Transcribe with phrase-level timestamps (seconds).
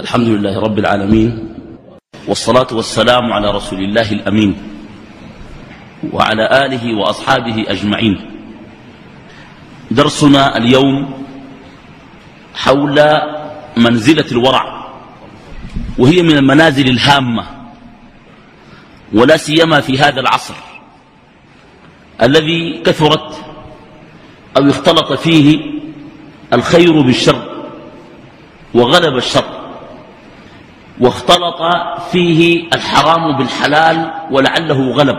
[0.00, 1.54] الحمد لله رب العالمين
[2.28, 4.56] والصلاة والسلام على رسول الله الأمين
[6.12, 8.30] وعلى آله وأصحابه أجمعين.
[9.90, 11.24] درسنا اليوم
[12.54, 12.96] حول
[13.76, 14.88] منزلة الورع
[15.98, 17.44] وهي من المنازل الهامة
[19.12, 20.54] ولا سيما في هذا العصر
[22.22, 23.44] الذي كثرت
[24.56, 25.60] أو اختلط فيه
[26.52, 27.64] الخير بالشر
[28.74, 29.61] وغلب الشر.
[31.00, 31.60] واختلط
[32.12, 35.16] فيه الحرام بالحلال ولعله غلب.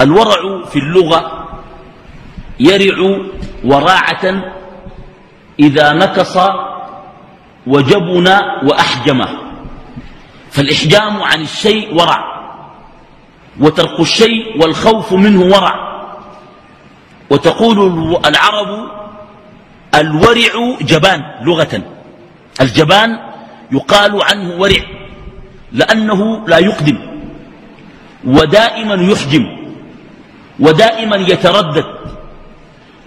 [0.00, 1.48] الورع في اللغة
[2.60, 3.18] يرع
[3.64, 4.24] وراعة
[5.60, 6.38] إذا نكص
[7.66, 8.28] وجبن
[8.62, 9.24] وأحجم.
[10.50, 12.20] فالإحجام عن الشيء ورع
[13.60, 15.74] وترك الشيء والخوف منه ورع.
[17.30, 17.78] وتقول
[18.26, 18.90] العرب
[19.94, 21.82] الورع جبان لغة.
[22.60, 23.31] الجبان
[23.72, 24.82] يقال عنه ورع
[25.72, 26.98] لأنه لا يقدم
[28.24, 29.46] ودائما يحجم
[30.60, 31.84] ودائما يتردد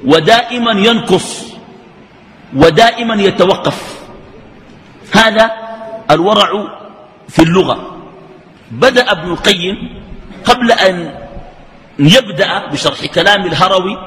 [0.05, 1.45] ودائما ينكص
[2.55, 3.99] ودائما يتوقف.
[5.11, 5.51] هذا
[6.11, 6.49] الورع
[7.29, 7.77] في اللغة.
[8.71, 9.77] بدأ ابن القيم
[10.45, 11.13] قبل أن
[11.99, 13.97] يبدأ بشرح كلام الهروي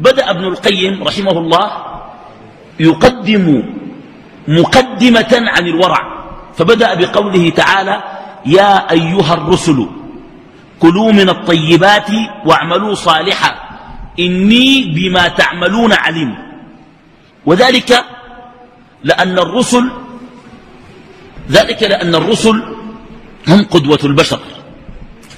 [0.00, 1.66] بدأ ابن القيم رحمه الله
[2.80, 3.75] يقدم
[4.48, 6.02] مقدمة عن الورع.
[6.56, 8.02] فبدأ بقوله تعالى
[8.46, 9.86] يا أيها الرسل
[10.80, 12.10] كلوا من الطيبات
[12.46, 13.52] واعملوا صالحا.
[14.20, 16.34] إني بما تعملون عليم.
[17.46, 18.04] وذلك
[19.04, 19.90] لأن الرسل
[21.50, 22.62] ذلك لأن الرسل
[23.48, 24.40] هم قدوة البشر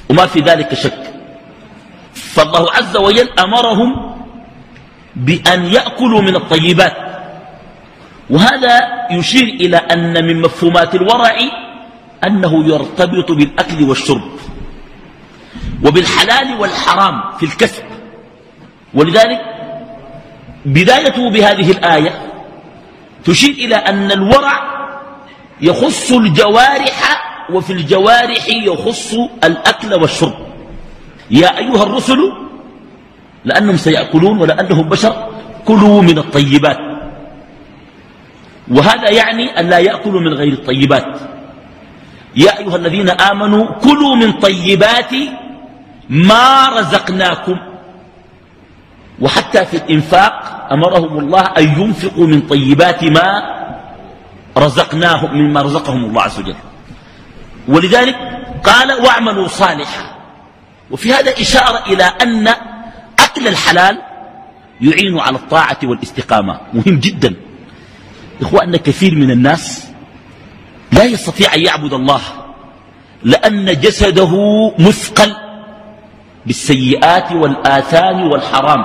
[0.09, 1.15] وما في ذلك شك.
[2.15, 4.15] فالله عز وجل أمرهم
[5.17, 7.08] بأن يأكلوا من الطيبات.
[8.31, 11.37] وهذا يشير إلى أن من مفهومات الورع
[12.27, 14.31] أنه يرتبط بالأكل والشرب
[15.85, 17.83] وبالحلال والحرام في الكسب.
[18.95, 19.41] ولذلك
[20.67, 22.13] بدايته بهذه الآية
[23.25, 24.69] تشير إلى أن الورع
[25.61, 26.99] يخص الجوارح
[27.51, 30.39] وفي الجوارح يخص الأكل والشرب.
[31.31, 32.33] يا أيها الرسل
[33.45, 35.29] لأنهم سيأكلون ولأنهم بشر
[35.65, 36.88] كلوا من الطيبات.
[38.71, 41.21] وهذا يعني أن لا يأكلوا من غير الطيبات.
[42.37, 45.13] يا أيها الذين آمنوا كلوا من طيبات
[46.09, 47.57] ما رزقناكم.
[49.21, 53.43] وحتى في الإنفاق أمرهم الله أن ينفقوا من طيبات ما
[54.57, 56.57] رزقناهم مما رزقهم الله عز وجل.
[57.69, 58.17] ولذلك
[58.65, 60.15] قال واعملوا صالحا.
[60.91, 62.49] وفي هذا إشارة إلى أن
[63.19, 64.03] أكل الحلال
[64.81, 66.61] يعين على الطاعة والاستقامة.
[66.75, 67.35] مهم جدا.
[68.41, 69.89] إخواننا كثير من الناس
[70.93, 72.21] لا يستطيع أن يعبد الله
[73.25, 74.33] لأن جسده
[74.79, 75.35] مثقل
[76.47, 78.85] بالسيئات والآثام والحرام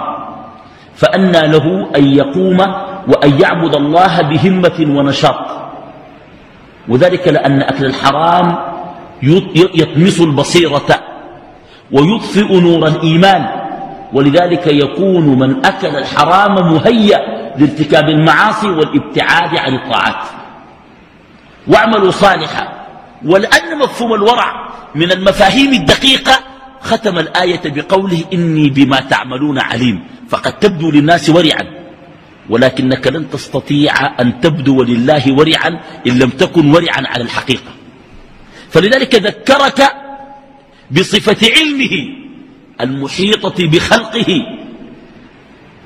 [0.95, 2.59] فأنى له أن يقوم
[3.07, 5.63] وأن يعبد الله بهمة ونشاط.
[6.87, 8.57] وذلك لأن أكل الحرام
[9.75, 10.99] يطمس البصيرة
[11.91, 13.45] ويطفئ نور الإيمان
[14.13, 20.23] ولذلك يكون من أكل الحرام مهيأ لارتكاب المعاصي والابتعاد عن الطاعات.
[21.67, 22.85] واعملوا صالحا
[23.25, 26.39] ولأن مفهوم الورع من المفاهيم الدقيقة
[26.81, 31.83] ختم الآية بقوله إني بما تعملون عليم فقد تبدو للناس ورعا.
[32.49, 37.71] ولكنك لن تستطيع أن تبدو لله ورعا إن لم تكن ورعا على الحقيقة.
[38.69, 39.79] فلذلك ذكرك
[40.91, 41.95] بصفة علمه
[42.81, 44.41] المحيطة بخلقه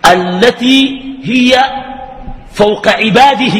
[0.08, 1.64] التي هي
[2.54, 3.58] فوق عباده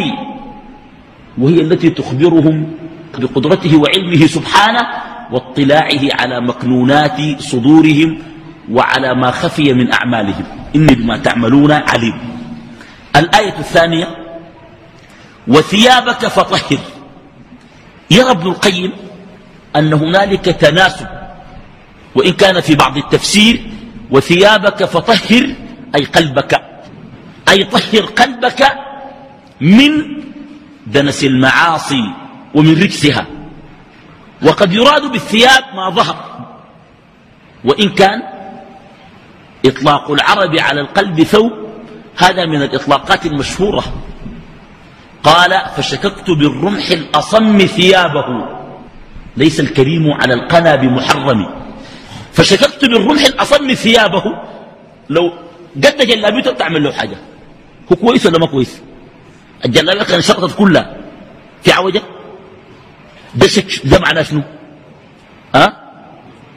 [1.38, 2.74] وهي التي تخبرهم
[3.18, 4.88] بقدرته وعلمه سبحانه
[5.32, 8.20] واطلاعه على مكنونات صدورهم
[8.72, 10.46] وعلى ما خفي من أعمالهم.
[10.76, 12.18] إني بما تعملون عليم.
[13.16, 14.08] الآية الثانية
[15.48, 16.80] وثيابك فطهر.
[18.12, 18.92] يرى ابن القيم
[19.76, 21.08] أن هنالك تناسب
[22.16, 23.72] وإن كان في بعض التفسير
[24.12, 25.56] وثيابك فطهر
[25.96, 26.62] أي قلبك
[27.50, 28.62] أي طهر قلبك
[29.62, 29.92] من
[30.88, 32.04] دنس المعاصي
[32.56, 33.28] ومن رجسها.
[34.44, 36.48] وقد يراد بالثياب ما ظهر.
[37.66, 38.22] وإن كان
[39.66, 41.52] إطلاق العرب على القلب ثوب
[42.18, 43.84] هذا من الإطلاقات المشهورة.
[45.24, 48.58] قال فشككت بالرمح الأصم ثيابه
[49.38, 51.50] ليس الكريم على القنا بمحرم.
[52.34, 54.24] فشككت بالرمح الأصم ثيابه
[55.10, 55.47] لو
[55.84, 57.18] قد جلابيته بتعمل له حاجة.
[57.92, 58.82] هو كويس ولا ما كويس؟
[59.66, 60.98] الجلابية كان شقطت كلها.
[61.64, 62.02] في عوجة؟
[63.36, 63.48] ده,
[63.84, 64.44] ده معناه شنو؟
[65.56, 65.74] أه؟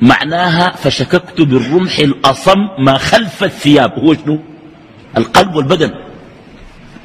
[0.01, 3.93] معناها فشككت بالرمح الأصم ما خلف الثياب.
[3.93, 4.41] هو شنو؟
[5.17, 5.91] القلب والبدن.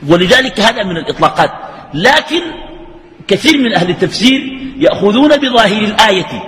[0.08, 1.52] ولذلك هذا من الإطلاقات.
[1.94, 2.42] لكن
[3.28, 4.42] كثير من أهل التفسير
[4.78, 6.44] يأخذون بظاهر الآية.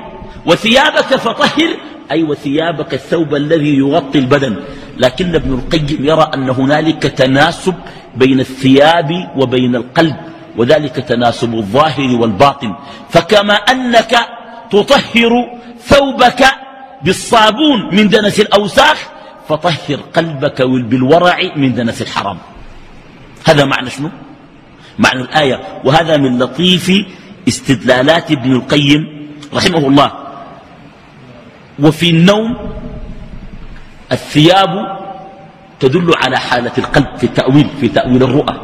[0.45, 1.77] وثيابك فطهر
[2.11, 4.63] أي وثيابك الثوب الذي يغطي البدن.
[4.99, 7.75] لكن ابن القيم يرى أن هنالك تناسب
[8.15, 10.15] بين الثياب وبين القلب
[10.57, 12.75] وذلك تناسب الظاهر والباطن.
[13.09, 14.13] فكما أنك
[14.71, 15.33] تطهر
[15.81, 16.41] ثوبك
[17.03, 18.97] بالصابون من دنس الأوساخ
[19.49, 22.37] فطهر قلبك بالورع من دنس الحرام.
[23.45, 24.09] هذا معنى شنو؟
[24.99, 25.81] معنى الآية.
[25.85, 26.91] وهذا من لطيف
[27.47, 29.01] استدلالات ابن القيم
[29.53, 30.11] رحمه الله.
[31.79, 32.57] وفي النوم
[34.11, 34.97] الثياب
[35.79, 38.61] تدل على حالة القلب في التأويل في تأويل الرؤى.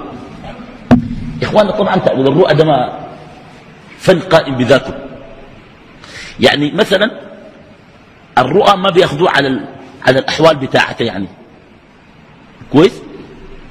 [1.43, 2.99] إخواننا طبعا تأويل الرؤى ده ما
[3.97, 4.93] فن قائم بذاته.
[6.39, 7.11] يعني مثلا
[8.37, 9.59] الرؤى ما بيأخذوه على
[10.07, 11.27] على الأحوال بتاعته يعني.
[12.71, 13.01] كويس؟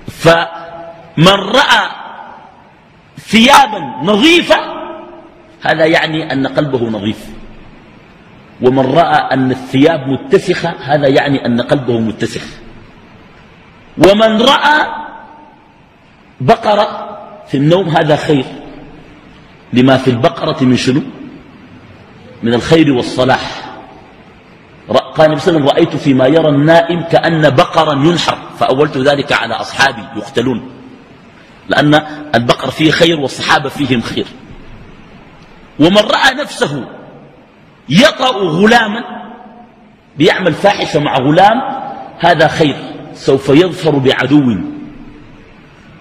[0.08, 1.90] فمن رأى
[3.18, 4.56] ثيابا نظيفة
[5.62, 7.26] هذا يعني أن قلبه نظيف.
[8.60, 12.44] ومن رأى أن الثياب متسخة هذا يعني أن قلبه متسخ.
[13.98, 14.86] ومن رأى
[16.40, 17.18] بقرة
[17.48, 18.44] في النوم هذا خير.
[19.72, 21.02] لما في البقرة من شنو؟
[22.42, 23.62] من الخير والصلاح.
[24.88, 28.38] قال النبي صلى الله عليه وسلم رأيت فيما يرى النائم كأن بقرا ينحر.
[28.58, 30.70] فأولت ذلك على أصحابي يقتلون.
[31.68, 31.94] لأن
[32.34, 34.26] البقر فيه خير والصحابة فيهم خير.
[35.80, 36.84] ومن رأى نفسه
[37.88, 39.04] يطأ غلاما
[40.18, 41.60] بيعمل فاحشة مع غلام
[42.18, 42.76] هذا خير
[43.14, 44.56] سوف يظفر بعدو.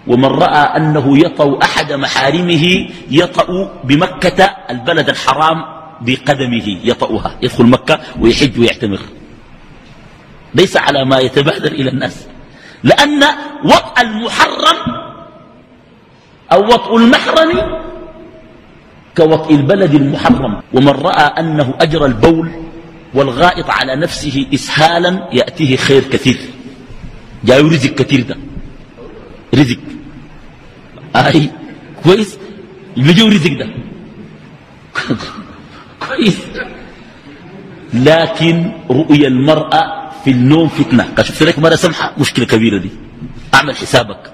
[0.08, 2.66] ومن رأى أنه يطأ أحد محارمه
[3.12, 5.58] يطأ بمكة البلد الحرام
[6.02, 9.00] بقدمه يطأها يدخل مكة ويحج ويعتمر.
[10.56, 12.28] ليس على ما يتبادر إلى الناس.
[12.84, 13.24] لأن
[13.66, 14.78] وطأ المحرم
[16.52, 17.82] أو وطء المحرم
[19.18, 22.52] كوطء البلد المحرم ومن رأى أنه أجرى البول
[23.14, 26.38] والغائط على نفسه إسهالا يأتيه خير كثير.
[27.44, 28.36] جاء رزق كثير ده.
[29.56, 29.80] رزق.
[31.16, 31.50] أي
[32.04, 32.38] كويس؟
[32.98, 33.68] يجيو رزق ده.
[36.08, 36.38] كويس.
[37.94, 41.08] لكن رؤيا المرأة في النوم فتنة.
[41.18, 42.90] كشفت لك مرة سمحة مشكلة كبيرة دي.
[43.54, 44.34] أعمل حسابك.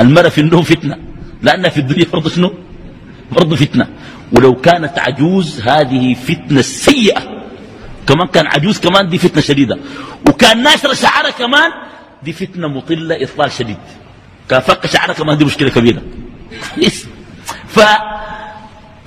[0.00, 0.96] المرأة في النوم فتنة.
[1.42, 2.52] لأنها في الدنيا برضه شنو؟
[3.32, 3.86] برضه فتنة.
[4.32, 7.22] ولو كانت عجوز هذه فتنة سيئة.
[8.06, 9.78] كمان كان عجوز كمان دي فتنة شديدة.
[10.28, 11.70] وكان ناشر شعرها كمان
[12.22, 13.76] دي فتنة مطلة إطلال شديد.
[14.48, 16.02] كان فك شعرها كمان دي مشكلة كبيرة.
[17.68, 17.80] ف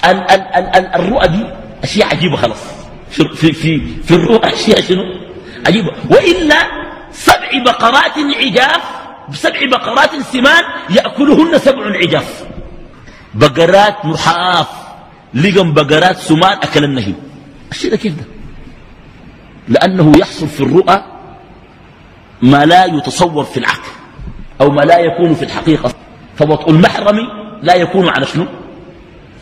[0.05, 1.43] ال ال الرؤى دي
[1.83, 2.63] أشياء عجيبة خلاص.
[3.09, 3.53] في, في,
[4.03, 5.03] في, الرؤى أشياء شنو؟
[5.67, 5.91] عجيبة.
[6.09, 6.59] وإلا
[7.11, 8.83] سبع بقرات عجاف
[9.29, 12.43] بسبع بقرات سمان يأكلهن سبع عجاف.
[13.33, 14.67] بقرات نحاف
[15.33, 17.13] لقم بقرات سمان أكل النهي
[17.71, 18.25] الشيء ده كيف ده؟
[19.67, 21.03] لأنه يحصل في الرؤى
[22.41, 23.91] ما لا يتصور في العقل
[24.61, 25.93] أو ما لا يكون في الحقيقة.
[26.37, 27.17] فوطء المحرم
[27.61, 28.45] لا يكون على شنو؟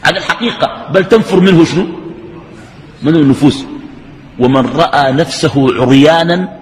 [0.04, 0.88] على الحقيقة.
[0.92, 1.88] بل تنفر منه شنو؟
[3.04, 3.66] منه النفوس.
[4.40, 6.60] ومن رأى نفسه عريانا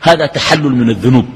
[0.00, 1.26] هذا تحلل من الذنوب.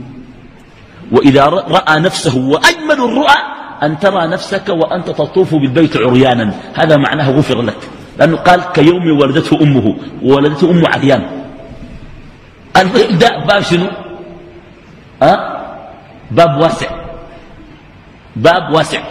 [1.12, 6.54] وإذا رأى نفسه وأجمل الرؤى أن ترى نفسك وأنت تطوف بالبيت عريانا.
[6.75, 7.78] هذا معناه غفر لك.
[8.18, 11.22] لأنه قال كيوم ولدته أمه وولدته أمه عريان.
[13.10, 13.87] ده باب شنو؟
[15.22, 15.37] أه؟
[16.30, 16.90] باب واسع.
[18.37, 19.02] باب واسع.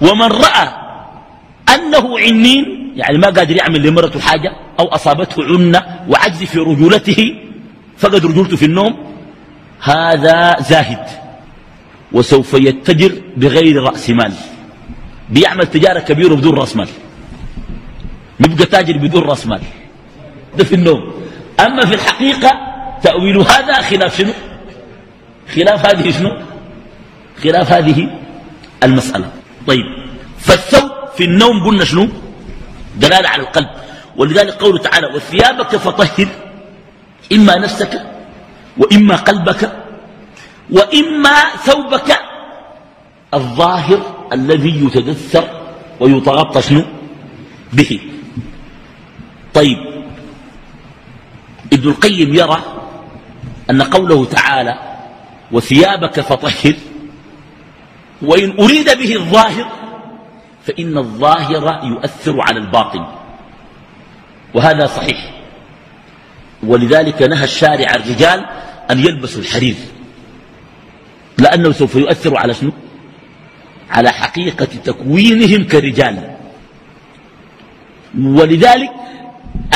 [0.00, 0.68] ومن رأى
[1.74, 7.34] أنه عنين يعني ما قادر يعمل لمرته حاجة أو أصابته عنة وعجز في رجولته
[7.98, 8.94] فقد رجولته في النوم
[9.82, 11.27] هذا زاهد.
[12.12, 14.32] وسوف يتجر بغير رأس مال.
[15.28, 16.88] بيعمل تجارة كبيرة بدون رأس مال.
[18.40, 19.62] يبقى تاجر بدون رأس مال.
[20.58, 21.12] ده في النوم.
[21.60, 22.50] أما في الحقيقة
[23.02, 24.32] تأويل هذا خلاف شنو؟
[25.54, 26.30] خلاف هذه شنو؟
[27.42, 28.18] خلاف هذه
[28.82, 29.30] المسألة.
[29.66, 29.84] طيب.
[30.38, 32.08] فالثوب في النوم قلنا شنو؟
[32.96, 33.68] دلالة على القلب.
[34.16, 36.28] ولذلك قوله تعالى وثيابك فطهر
[37.32, 38.02] إما نفسك
[38.76, 39.72] وإما قلبك
[40.70, 42.18] وإما ثوبك
[43.34, 45.48] الظاهر الذي يتدثر
[46.00, 46.84] ويتغطى شنو؟
[47.72, 48.00] به.
[49.54, 49.78] طيب.
[51.72, 52.62] ابن القيم يرى
[53.70, 54.78] أن قوله تعالى
[55.52, 56.74] وثيابك فطهر
[58.22, 59.68] وإن أريد به الظاهر
[60.66, 63.06] فإن الظاهر يؤثر على الباطن.
[64.54, 65.34] وهذا صحيح.
[66.62, 68.44] ولذلك نهى الشارع الرجال
[68.90, 69.76] أن يلبسوا الحرير.
[71.40, 72.72] لأنه سوف يؤثر على شنو؟
[73.90, 76.36] على حقيقة تكوينهم كرجال.
[78.18, 78.90] ولذلك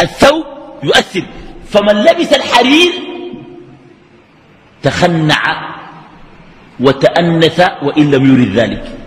[0.03, 0.45] الثوب
[0.83, 1.25] يؤثر.
[1.71, 2.93] فمن لبس الحرير
[4.83, 5.43] تخنع
[6.81, 8.99] وتأنث وإن لم يرد ذلك.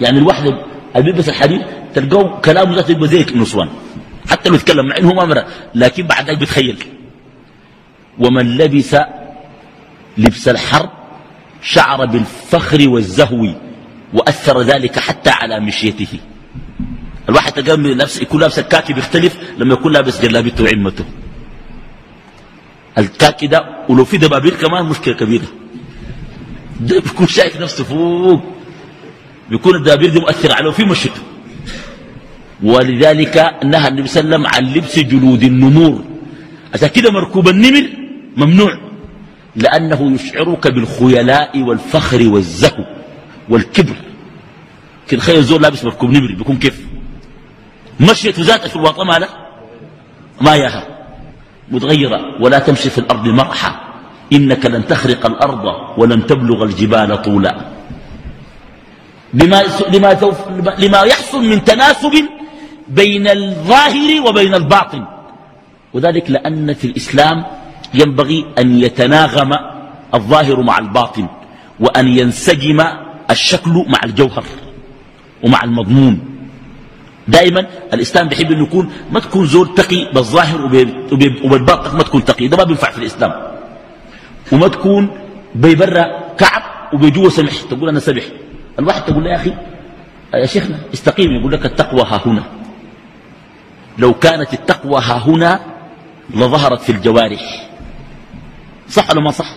[0.00, 0.44] يعني الواحد
[0.96, 1.62] اللي بيلبس الحرير
[1.94, 3.68] تلقاه كلامه ذاته يبقى زي النسوان
[4.30, 6.84] حتى لو يتكلم مع إنه ما مرة لكن بعد ذلك بيتخيل.
[8.18, 8.96] ومن لبس
[10.18, 10.90] لبس الحرب
[11.62, 13.54] شعر بالفخر والزهو
[14.12, 16.18] وأثر ذلك حتى على مشيته.
[17.28, 21.04] الواحد نفس يكون لابس الكاكي بيختلف لما يكون لابس جلابيته وعمته
[22.98, 25.46] الكاكي ده ولو في دبابير كمان مشكلة كبيرة.
[26.80, 28.42] ده بيكون شايف نفسه فوق.
[29.50, 31.20] بيكون الدبابير دي مؤثرة عليه في مشيته
[32.62, 36.04] ولذلك نهى النبي صلى الله عليه وسلم عن لبس جلود النمور.
[36.74, 37.88] عشان كده مركوب النمر
[38.36, 38.91] ممنوع.
[39.56, 42.84] لأنه يشعرك بالخيلاء والفخر والزهو
[43.48, 43.96] والكبر.
[45.08, 46.86] كده خير زول لابس مركوب نمر بيكون كيف؟
[48.00, 49.28] مشيت ذاتك في الوطن ما لا
[50.40, 50.86] ما ياها.
[51.70, 52.20] متغيرة.
[52.40, 53.80] ولا تمشي في الأرض مرحا.
[54.32, 55.64] إنك لن تخرق الأرض
[55.98, 57.54] ولن تبلغ الجبال طولا.
[59.34, 60.18] لما, لما,
[60.78, 62.12] لما يحصل من تناسب
[62.88, 65.04] بين الظاهر وبين الباطن.
[65.92, 67.61] وذلك لأن في الإسلام
[67.94, 69.52] ينبغي أن يتناغم
[70.14, 71.28] الظاهر مع الباطن
[71.80, 72.84] وأن ينسجم
[73.30, 74.44] الشكل مع الجوهر
[75.44, 76.20] ومع المضمون.
[77.28, 80.64] دائما الإسلام بيحب أن يكون ما تكون زور تقي بالظاهر
[81.44, 83.32] وبالباطن ما تكون تقي ده ما بينفع في الإسلام.
[84.52, 85.10] وما تكون
[85.54, 86.04] بيبرى
[86.38, 88.24] كعب وبيجوه سمح تقول أنا سمح.
[88.78, 89.52] الواحد تقول يا أخي
[90.34, 92.42] يا شيخنا استقيم يقول لك التقوى ها هنا.
[93.98, 95.60] لو كانت التقوى ها هنا
[96.34, 97.68] لظهرت في الجوارح.
[98.92, 99.48] صح ولا ما صح؟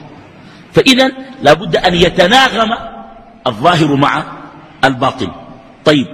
[0.73, 1.11] فإذا
[1.41, 2.71] لابد أن يتناغم
[3.47, 4.23] الظاهر مع
[4.83, 5.31] الباطن.
[5.85, 6.07] طيب.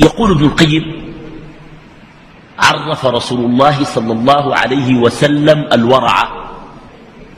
[0.00, 0.84] يقول ابن القيم
[2.58, 6.28] عرف رسول الله صلى الله عليه وسلم الورع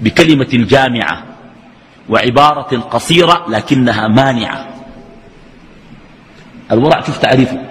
[0.00, 1.22] بكلمة جامعة
[2.08, 4.68] وعبارة قصيرة لكنها مانعة.
[6.72, 7.62] الورع شوف تعريفه.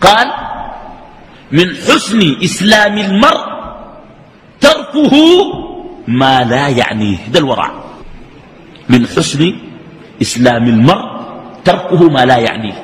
[0.00, 0.32] قال
[1.52, 3.49] من حسن إسلام المرء
[4.70, 5.14] تركه
[6.08, 7.18] ما لا يعنيه.
[7.32, 7.70] ده الورع.
[8.88, 9.54] من حسن
[10.22, 11.06] إسلام المرء
[11.64, 12.78] تركه ما لا يعنيه.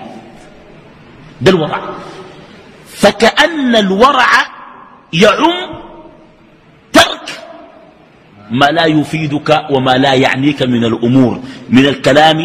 [1.40, 1.80] ده الورع.
[2.86, 4.30] فكأن الورع
[5.12, 5.56] يعم
[6.92, 7.26] ترك
[8.50, 11.40] ما لا يفيدك وما لا يعنيك من الأمور
[11.70, 12.38] من الكلام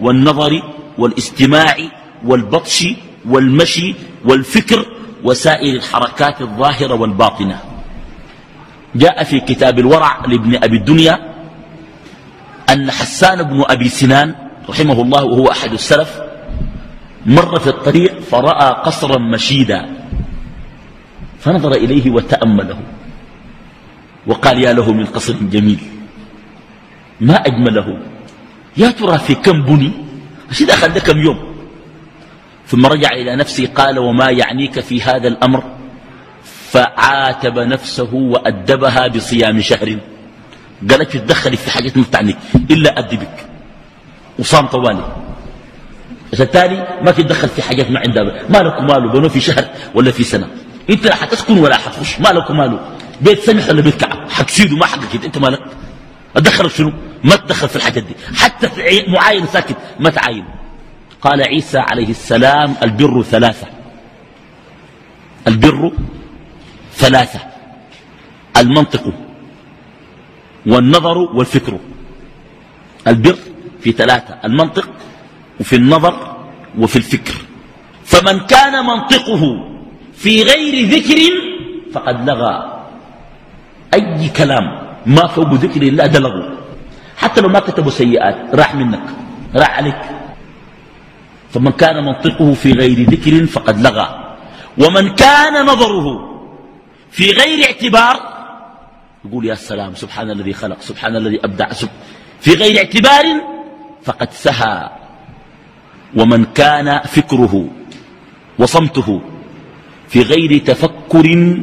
[0.00, 0.62] والنظر
[0.98, 1.76] والاستماع
[2.24, 2.86] والبطش
[3.28, 4.86] والمشي والفكر
[5.24, 7.75] وسائر الحركات الظاهرة والباطنة.
[8.96, 11.18] جاء في كتاب الورع لابن أبي الدنيا
[12.70, 14.34] أن حسان بن أبي سنان
[14.68, 16.20] رحمه الله وهو أحد السلف
[17.26, 19.86] مر في الطريق فرأى قصرا مشيدا
[21.40, 22.78] فنظر إليه وتأمله
[24.26, 25.78] وقال يا له من قصر جميل
[27.20, 27.98] ما أجمله؟
[28.76, 29.92] يا ترى في كم بني؟
[30.50, 31.56] أشد أخذ كم يوم؟
[32.66, 35.75] ثم رجع إلى نفسه قال وما يعنيك في هذا الأمر؟
[36.76, 39.98] فعاتب نفسه وأدبها بصيام شهر.
[40.90, 42.36] قالت تدخلي في حاجات متعنك
[42.70, 43.46] إلا أدبك
[44.38, 45.16] وصام طوالي.
[46.32, 49.64] الثاني ما تتدخل في حاجات ما عندها ما لك ماله بنو في شهر
[49.94, 50.48] ولا في سنة.
[50.90, 52.80] أنت لا حتسكن ولا حتخش ما لك ماله
[53.20, 55.60] بيت سمح ولا بيت كعب؟ حتسيده ما حقك أنت مالك؟
[56.36, 56.92] اتدخل شنو؟
[57.24, 58.14] ما تدخل في الحاجات دي.
[58.36, 58.68] حتى
[59.08, 60.44] معاين ساكت ما تعاين.
[61.22, 63.66] قال عيسى عليه السلام البر ثلاثة.
[65.48, 65.92] البر
[66.96, 67.40] ثلاثة
[68.56, 69.04] المنطق
[70.66, 71.78] والنظر والفكر.
[73.06, 73.38] البر
[73.80, 74.88] في ثلاثة المنطق
[75.60, 76.14] وفي النظر
[76.78, 77.34] وفي الفكر.
[78.04, 79.42] فمن كان منطقه
[80.16, 81.18] في غير ذكر
[81.92, 82.56] فقد لغى.
[83.94, 84.64] أي كلام
[85.06, 86.42] ما فوق ذكر الله ده لغو
[87.16, 89.06] حتى لو ما كتبوا سيئات راح منك
[89.54, 90.02] راح عليك.
[91.52, 94.08] فمن كان منطقه في غير ذكر فقد لغى.
[94.78, 96.35] ومن كان نظره
[97.10, 98.36] في غير اعتبار
[99.24, 101.68] يقول يا سلام سبحان الذي خلق سبحان الذي أبدع
[102.40, 103.24] في غير اعتبار
[104.04, 104.90] فقد سهى
[106.16, 107.68] ومن كان فكره
[108.58, 109.22] وصمته
[110.08, 111.56] في غير تفكر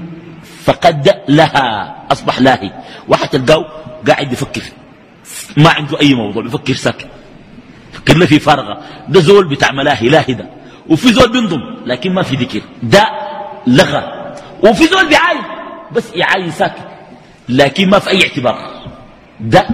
[0.63, 2.71] فقد لها أصبح لاهي.
[3.07, 3.65] واحد تلقاه
[4.07, 4.61] قاعد يفكر
[5.57, 7.07] ما عنده أي موضوع بيفكر ساكت.
[7.93, 8.81] فكر له في فارغة.
[9.09, 10.49] ده زول بتاع ملاهي لاهي ده.
[10.89, 12.61] وفي زول بينضم لكن ما في ذكر.
[12.83, 13.09] ده
[13.67, 14.12] لغى.
[14.63, 15.41] وفي زول بيعاين
[15.91, 16.87] بس يعاين ساكت.
[17.49, 18.83] لكن ما في أي اعتبار.
[19.39, 19.67] ده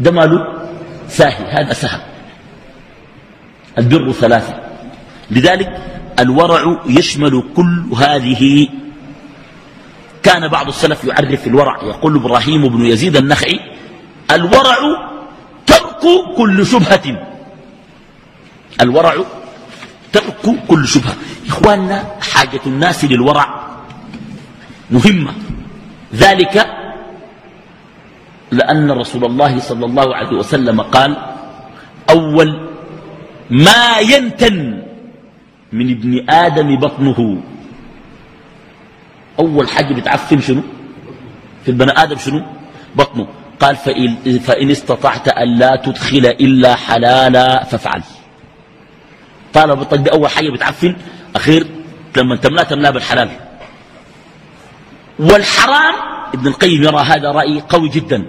[0.00, 0.68] ده ماله؟
[1.08, 2.00] ساهي هذا سهل.
[3.78, 4.60] البر ثلاثة.
[5.30, 5.68] لذلك
[6.18, 8.68] الورع يشمل كل هذه.
[10.22, 11.82] كان بعض السلف يعرف الورع.
[11.82, 13.60] يقول إبراهيم بن يزيد النخعي
[14.30, 14.76] الورع
[15.66, 16.02] ترك
[16.36, 17.26] كل شبهة.
[18.80, 19.14] الورع
[20.14, 21.14] ترك كل شبهة.
[21.50, 23.46] إخواننا حاجة الناس للورع
[24.90, 25.32] مهمة.
[26.14, 26.54] ذلك
[28.50, 31.10] لأن رسول الله صلى الله عليه وسلم قال
[32.10, 32.48] أول
[33.50, 34.82] ما ينتن
[35.72, 37.18] من ابن آدم بطنه.
[39.38, 40.62] أول حاجة بتعفن شنو؟
[41.64, 42.40] في البني آدم شنو؟
[42.94, 43.26] بطنه.
[43.60, 48.02] قال فإن, استطعت أن لا تدخل إلا حلالا فافعل.
[49.54, 50.96] طالب بطن دي أول حاجة بتعفن
[51.36, 51.66] أخير
[52.16, 53.30] لما تملا تملا بالحلال.
[55.18, 55.94] والحرام
[56.34, 58.24] ابن القيم يرى هذا رأي قوي جدا.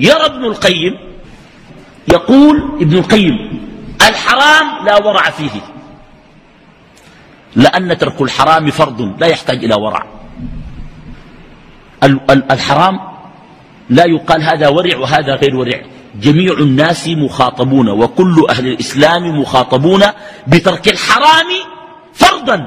[0.00, 0.94] يرى ابن القيم
[2.08, 3.36] يقول ابن القيم
[4.08, 5.60] الحرام لا ورع فيه
[7.56, 10.06] لأن ترك الحرام فرض لا يحتاج إلى ورع.
[12.50, 13.00] الحرام
[13.90, 15.80] لا يقال هذا ورع وهذا غير ورع.
[16.20, 20.02] جميع الناس مخاطبون وكل أهل الإسلام مخاطبون
[20.46, 21.46] بترك الحرام
[22.14, 22.66] فرضا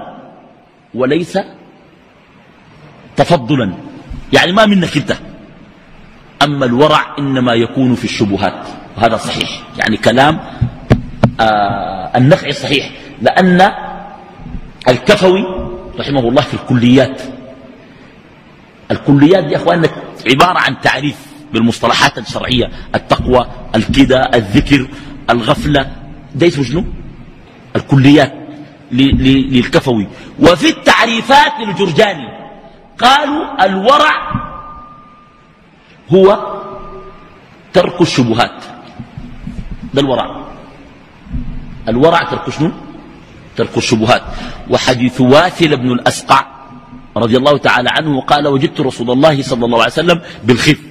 [0.93, 1.39] وليس
[3.15, 3.73] تفضلا.
[4.33, 5.17] يعني ما منك أنت.
[6.43, 8.67] أما الورع إنما يكون في الشبهات.
[8.97, 9.63] وهذا صحيح.
[9.77, 10.39] يعني كلام
[11.39, 12.91] آه النفع صحيح.
[13.21, 13.71] لأن
[14.87, 15.43] الكفوي
[15.99, 17.21] رحمه الله في الكليات
[18.91, 19.89] الكليات دي أخواننا
[20.31, 21.28] عبارة عن تعريف.
[21.53, 24.87] بالمصطلحات الشرعية التقوى الكدى الذكر
[25.29, 25.91] الغفلة.
[26.35, 26.85] ده اسمه شنو؟
[27.75, 28.33] الكليات
[28.91, 30.07] للكفوي.
[30.39, 32.27] وفي التعريفات للجرجاني.
[32.99, 34.15] قالوا الورع
[36.09, 36.25] هو
[37.73, 38.63] ترك الشبهات.
[39.93, 40.45] ده الورع.
[41.87, 42.71] الورع ترك شنو؟
[43.57, 44.23] ترك الشبهات.
[44.69, 46.45] وحديث واثل بن الأسقع
[47.17, 50.88] رضي الله تعالى عنه قال وجدت رسول الله صلى الله عليه وسلم بالخيف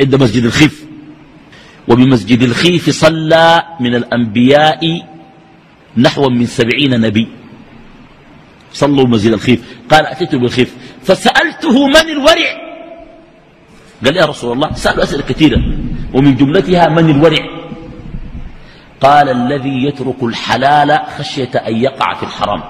[0.00, 0.84] عند مسجد الخيف.
[1.88, 5.06] وبمسجد الخيف صلى من الأنبياء
[5.96, 7.28] نحو من سبعين نبي.
[8.72, 9.60] صلوا مسجد الخيف.
[9.90, 10.76] قال أتيت بالخيف.
[11.04, 12.50] فسألته من الورع؟
[14.04, 15.62] قال يا رسول الله سألوا أسئلة كثيرة.
[16.14, 17.44] ومن جملتها من الورع؟
[19.00, 22.62] قال الذي يترك الحلال خشية أن يقع في الحرام.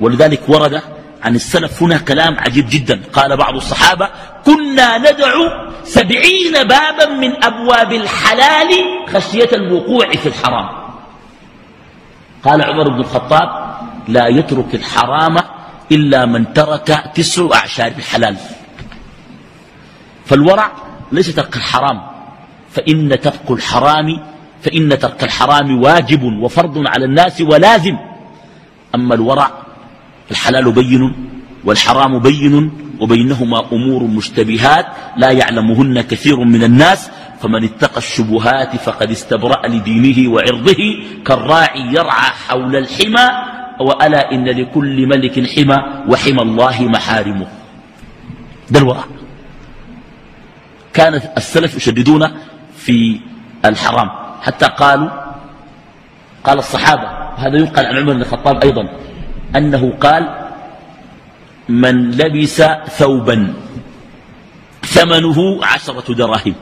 [0.00, 0.80] ولذلك ورد
[1.22, 3.00] عن السلف هنا كلام عجيب جدا.
[3.12, 4.08] قال بعض الصحابة
[4.44, 5.44] كنا ندعو
[5.84, 8.70] سبعين بابا من أبواب الحلال
[9.12, 10.68] خشية الوقوع في الحرام.
[12.44, 13.48] قال عمر بن الخطاب
[14.08, 15.36] لا يترك الحرام
[15.92, 18.36] إلا من ترك تسع أعشار الحلال.
[20.26, 20.72] فالورع
[21.12, 21.98] ليس ترك الحرام
[22.70, 24.08] فإن ترك الحرام
[24.62, 27.96] فإن ترك الحرام واجب وفرض على الناس ولازم.
[28.94, 29.50] أما الورع
[30.30, 31.14] الحلال بين
[31.64, 39.66] والحرام بين وبينهما أمور مشتبهات لا يعلمهن كثير من الناس فمن اتقى الشبهات فقد استبرأ
[39.66, 40.80] لدينه وعرضه
[41.26, 43.28] كالراعي يرعى حول الحمى
[43.80, 47.46] وألا إن لكل ملك حمى وحمى الله محارمه.
[48.70, 49.04] ده الورع
[50.92, 52.28] كان السلف يشددون
[52.76, 53.20] في
[53.64, 54.10] الحرام.
[54.42, 55.10] حتى قالوا
[56.44, 58.88] قال الصحابة وهذا ينقل عن عمر بن الخطاب أيضا
[59.56, 60.43] أنه قال
[61.68, 62.62] من لبس
[62.98, 63.54] ثوبا
[64.84, 66.54] ثمنه عشرة دراهم.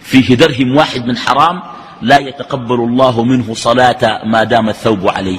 [0.00, 1.62] فيه درهم واحد من حرام
[2.02, 5.38] لا يتقبل الله منه صلاة ما دام الثوب عليه.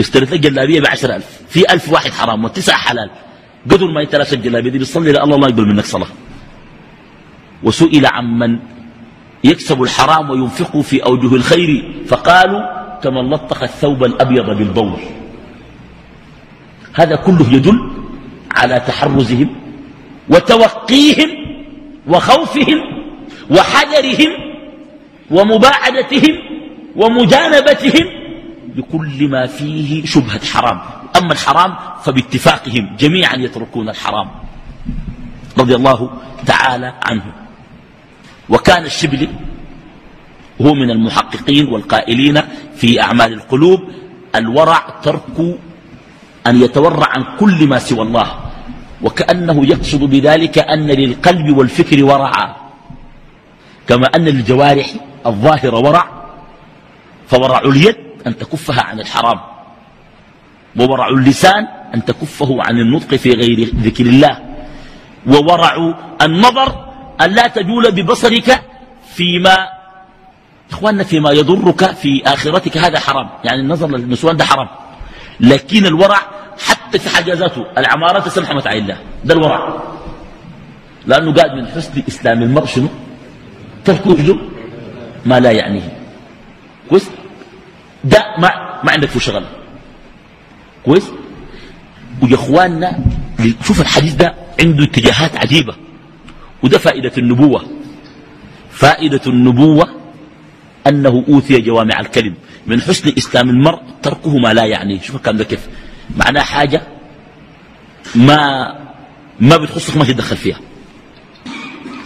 [0.00, 1.40] اشتريت لك جلابية بعشر ألف.
[1.48, 3.10] في ألف واحد حرام وتسع حلال.
[3.70, 6.06] قدر ما يتلاشى الجلابية دي بيصلي الله ما يقبل منك صلاة.
[7.62, 8.58] وسئل عمن
[9.44, 12.62] يكسب الحرام وينفقه في أوجه الخير فقالوا
[13.00, 15.00] كمن لطخ الثوب الأبيض بالبول.
[17.00, 17.90] هذا كله يدل
[18.52, 19.48] على تحرزهم
[20.28, 21.30] وتوقيهم
[22.08, 22.78] وخوفهم
[23.50, 24.32] وحذرهم
[25.30, 26.34] ومباعدتهم
[26.96, 28.06] ومجانبتهم
[28.76, 30.80] لكل ما فيه شبهة حرام.
[31.16, 34.28] أما الحرام فباتفاقهم جميعا يتركون الحرام.
[35.58, 36.10] رضي الله
[36.46, 37.32] تعالى عنه.
[38.48, 39.28] وكان الشبلي
[40.60, 42.40] هو من المحققين والقائلين
[42.76, 43.80] في أعمال القلوب
[44.34, 45.58] الورع ترك
[46.46, 48.34] أن يتورع عن كل ما سوى الله
[49.02, 52.56] وكأنه يقصد بذلك أن للقلب والفكر ورعا
[53.88, 54.86] كما أن للجوارح
[55.26, 56.04] الظاهرة ورع
[57.26, 59.40] فورع اليد أن تكفها عن الحرام
[60.76, 64.38] وورع اللسان أن تكفه عن النطق في غير ذكر الله
[65.26, 66.86] وورع النظر
[67.22, 68.62] أن لا تجول ببصرك
[69.14, 69.56] فيما
[70.70, 74.68] إخواننا فيما يضرك في آخرتك هذا حرام يعني النظر للنسوان ده حرام.
[75.40, 76.20] لكن الورع
[76.66, 79.82] حتى في حاجازاته العمارات تسمح متاع الله ده الورع.
[81.06, 82.88] لأنه قال من حسن إسلام المرء شنو؟
[83.84, 84.38] تركه
[85.26, 85.92] ما لا يعنيه.
[86.90, 87.10] كويس؟
[88.04, 89.44] ده ما, ما عندك في شغل.
[90.84, 91.10] كويس؟
[92.22, 92.98] ويا اخواننا
[93.64, 95.74] شوف الحديث ده عنده اتجاهات عجيبة.
[96.62, 97.64] وده فائدة النبوة.
[98.70, 99.88] فائدة النبوة
[100.86, 102.34] أنه أوتي جوامع الكلم.
[102.66, 105.00] من حسن إسلام المرء تركه ما لا يعني.
[105.00, 105.68] شوف الكلام ده كيف.
[106.16, 106.82] معناه حاجة
[108.14, 108.40] ما
[109.40, 110.60] ما بتخصك ما تتدخل فيها.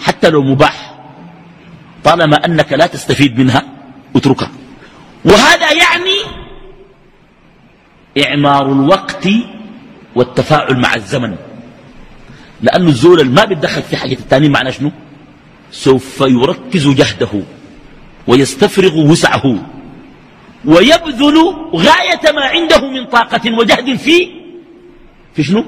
[0.03, 0.95] حتى لو مباح
[2.05, 3.63] طالما أنك لا تستفيد منها
[4.17, 4.51] اتركها.
[5.25, 6.19] وهذا يعني
[8.27, 9.29] إعمار الوقت
[10.15, 11.37] والتفاعل مع الزمن.
[12.63, 14.93] لأنه الزول ما بيتدخل في حاجة التاني معنى شنو؟
[15.71, 17.43] سوف يركز جهده
[18.27, 19.57] ويستفرغ وسعه.
[20.67, 21.37] ويبذل
[21.75, 24.29] غاية ما عنده من طاقة وجهد في
[25.35, 25.65] في شنو؟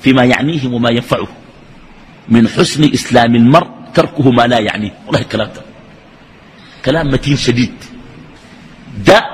[0.00, 1.28] فيما يعنيه وما ينفعه.
[2.28, 5.62] من حسن إسلام المرء تركه ما لا يعنيه والله الكلام ده.
[6.84, 7.74] كلام متين شديد.
[9.06, 9.24] ده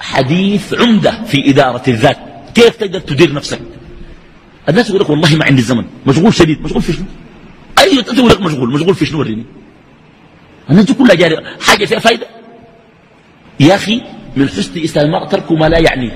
[0.00, 2.18] حديث عمدة في إدارة الذات.
[2.54, 3.60] كيف تقدر تدير نفسك؟
[4.68, 5.84] الناس يقول لك والله ما عندي زمن.
[6.06, 6.62] مشغول شديد.
[6.62, 7.06] مشغول في شنو؟
[7.78, 8.72] أي تقول لك مشغول.
[8.72, 9.44] مشغول في شنو وريني؟
[10.70, 12.39] الناس كلها جاري حاجة فيها فايدة؟
[13.60, 14.02] يا أخي
[14.36, 16.10] من حسن إسلام المرء ترك ما لا يعني.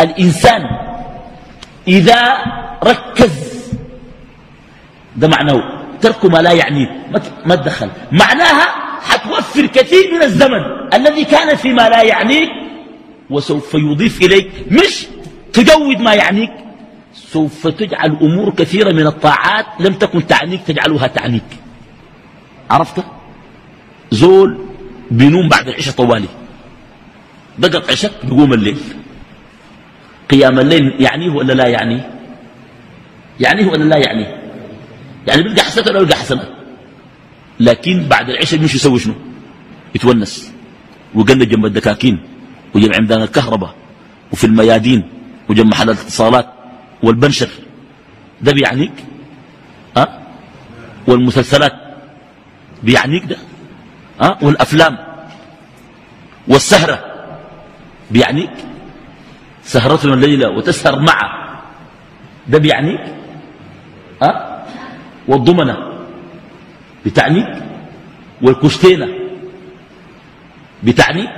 [0.00, 0.62] الإنسان
[1.88, 2.36] إذا
[2.84, 3.56] ركز
[5.16, 6.88] ده معناه ترك ما لا يعني
[7.46, 8.66] ما تدخل معناها
[9.00, 10.62] حتوفر كثير من الزمن
[10.94, 12.48] الذي كان فيما لا يعنيك
[13.30, 15.06] وسوف يضيف إليك مش
[15.52, 16.52] تجود ما يعنيك.
[17.14, 21.50] سوف تجعل أمور كثيرة من الطاعات لم تكن تعنيك تجعلها تعنيك.
[22.70, 23.04] عرفت؟
[24.10, 24.58] زول
[25.10, 26.28] بينوم بعد العشاء طوالي.
[27.58, 28.78] دقت عشاء بيقوم الليل.
[30.30, 32.10] قيام الليل يعنيه ولا لا يعنيه؟
[33.40, 34.42] يعنيه ولا لا يعنيه؟
[35.26, 36.48] يعني بيلقى حسنات ولا بيلقى حسنات
[37.60, 39.14] لكن بعد العشاء يمشي يسوي شنو؟
[39.94, 40.52] يتونس.
[41.14, 42.20] ويقلد جنب الدكاكين
[42.74, 43.74] وجنب عمدان الكهرباء
[44.32, 45.08] وفي الميادين
[45.48, 46.46] وجنب محل الاتصالات
[47.02, 47.48] والبنشر.
[48.42, 48.92] ده بيعنيك؟
[49.96, 50.08] أه؟
[51.06, 51.72] والمسلسلات.
[52.82, 53.36] بيعنيك ده؟
[54.20, 54.98] والأفلام.
[56.48, 57.04] والسهرة.
[58.10, 58.50] بيعنيك
[59.62, 61.60] سهرة الليلة وتسهر معه.
[62.48, 63.00] ده بيعنيك
[64.22, 64.62] أه؟
[65.28, 65.76] والضمنة.
[67.06, 67.62] بتعنيك
[68.42, 69.06] والكشتينة.
[70.82, 71.30] بتعنيك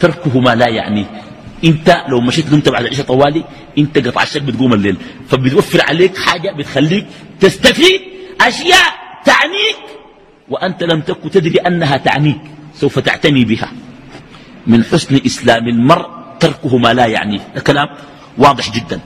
[0.00, 1.22] تركه ما لا يعنيه
[1.64, 3.44] انت لو مشيت انت بعد العشاء طوالي
[3.78, 4.96] انت قطع الشك بتقوم الليل.
[5.28, 7.06] فبتوفر عليك حاجة بتخليك
[7.40, 8.00] تستفيد
[8.40, 9.91] أشياء تعنيك.
[10.52, 12.40] وأنت لم تكن تدري أنها تعنيك
[12.76, 13.72] سوف تعتني بها.
[14.66, 16.06] من حسن إسلام المرء
[16.40, 17.88] تركه ما لا يعنيه الكلام
[18.38, 19.00] واضح جدا.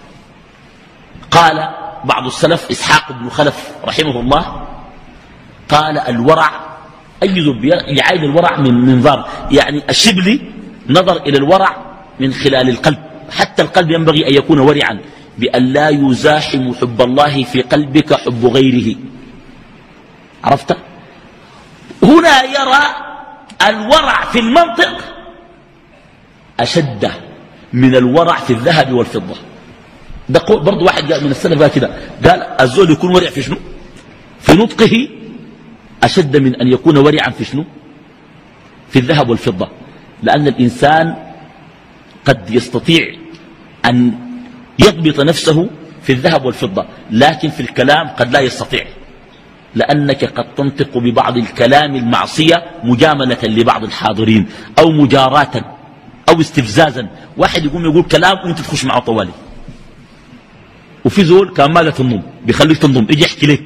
[1.31, 1.57] قال
[2.05, 4.67] بعض السلف إسحاق بن خلف رحمه الله
[5.69, 6.51] قال الورع
[7.23, 10.41] أي ذب يعين الورع من منظار يعني الشبلي
[10.91, 11.77] نظر إلى الورع
[12.21, 12.99] من خلال القلب.
[13.31, 15.01] حتى القلب ينبغي أن يكون ورعا
[15.39, 18.97] بأن لا يزاحم حب الله في قلبك حب غيره.
[20.45, 20.77] عرفت؟
[22.07, 22.83] هنا يرى
[23.69, 24.95] الورع في المنطق
[26.61, 27.11] أشد
[27.73, 29.35] من الورع في الذهب والفضة.
[30.29, 31.91] ده برضو واحد من السلف قال كده.
[32.25, 33.57] قال الزول يكون ورع في شنو؟
[34.41, 35.09] في نطقه
[36.03, 37.65] أشد من أن يكون ورعا في شنو؟
[38.91, 39.69] في الذهب والفضة.
[40.23, 41.15] لأن الإنسان
[42.25, 43.15] قد يستطيع
[43.85, 44.19] أن
[44.79, 45.71] يضبط نفسه
[46.03, 48.87] في الذهب والفضة لكن في الكلام قد لا يستطيع.
[49.77, 54.47] لأنك قد تنطق ببعض الكلام المعصية مجاملة لبعض الحاضرين
[54.79, 55.55] أو مجاراة
[56.29, 57.09] أو استفزازا.
[57.37, 59.33] واحد يقوم يقول كلام وأنت تخش معه طوالي.
[61.05, 63.65] وفي زول كان ما تنضم بيخليك تنضم يجي يحكي لك.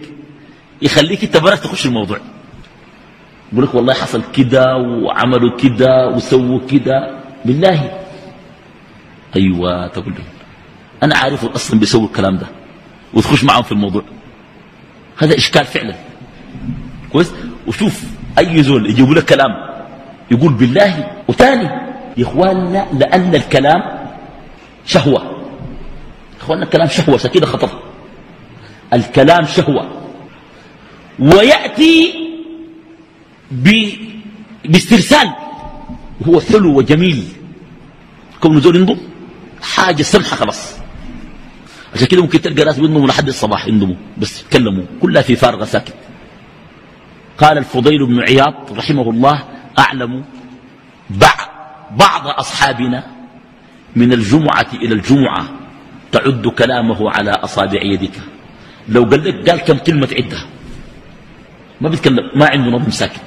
[0.82, 2.18] يخليك أنت براك تخش الموضوع.
[3.52, 7.20] يقول لك والله حصل كده وعملوا كده وسووا كده.
[7.44, 8.00] بالله.
[9.36, 10.24] أيوه تقول له.
[11.02, 12.46] أنا عارف أصلا بيسووا الكلام ده.
[13.14, 14.04] وتخش معهم في الموضوع.
[15.20, 15.94] هذا إشكال فعلا.
[17.12, 17.32] كويس؟
[17.66, 18.02] وشوف
[18.38, 19.50] أي زول يجيبوا لك كلام
[20.30, 21.68] يقول بالله وتاني.
[22.16, 23.82] يا إخواننا لأن الكلام
[24.86, 25.44] شهوة.
[26.40, 27.82] اخوانا الكلام شهوة كده خطر.
[28.92, 29.90] الكلام شهوة.
[31.18, 32.14] ويأتي
[34.64, 35.32] باسترسال.
[36.20, 37.24] وهو حلو وجميل.
[38.40, 38.98] كون زول ينضم
[39.62, 40.79] حاجة سمحة خلاص.
[41.94, 45.94] عشان كده ممكن تلقى ناس بينضموا لحد الصباح ينضموا بس يتكلموا كلها في فارغة ساكت.
[47.38, 49.44] قال الفضيل بن عياض رحمه الله
[49.78, 50.24] أعلم
[51.90, 53.06] بعض أصحابنا
[53.96, 55.48] من الجمعة إلى الجمعة
[56.12, 58.20] تعد كلامه على أصابع يدك.
[58.88, 60.46] لو قال لك قال كم كلمة عدها
[61.80, 63.20] ما بيتكلم ما عنده نظم ساكت.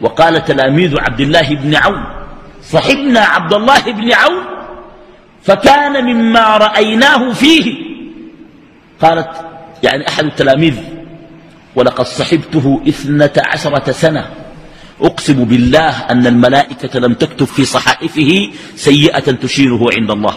[0.00, 2.04] وقال تلاميذ عبد الله بن عون
[2.62, 4.44] صحبنا عبد الله بن عون
[5.44, 7.74] فكان مما رأيناه فيه.
[9.02, 9.28] قالت
[9.82, 10.74] يعني أحد التلاميذ
[11.76, 14.30] ولقد صحبته إثنة عشرة سنة.
[15.00, 20.34] أقسم بالله أن الملائكة لم تكتب في صحائفه سيئة تشينه عند الله.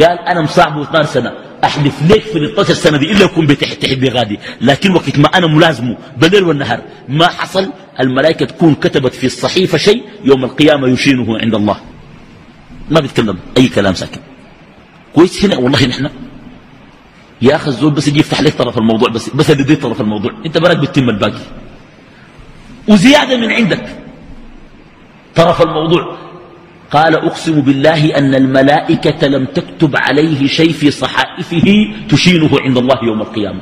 [0.00, 1.32] قال أنا مصاحبه 12 سنة.
[1.64, 4.38] أحلف لك في 13 سنة دي إلا يكون بتحت بغادي.
[4.60, 10.02] لكن وقت ما أنا ملازمه بالليل والنهار ما حصل الملائكة تكون كتبت في الصحيفة شيء
[10.24, 11.76] يوم القيامة يشينه عند الله.
[12.90, 13.38] ما بيتكلم.
[13.56, 14.20] أي كلام ساكن.
[15.14, 16.10] كويس هنا؟ والله نحن
[17.42, 20.32] يا أخي الزول بس يجي يفتح لك طرف الموضوع بس بس يدي طرف الموضوع.
[20.46, 21.40] أنت براك بتتم الباقي.
[22.88, 23.98] وزيادة من عندك.
[25.34, 26.18] طرف الموضوع.
[26.90, 33.20] قال أقسم بالله أن الملائكة لم تكتب عليه شيء في صحائفه تشينه عند الله يوم
[33.20, 33.60] القيامة.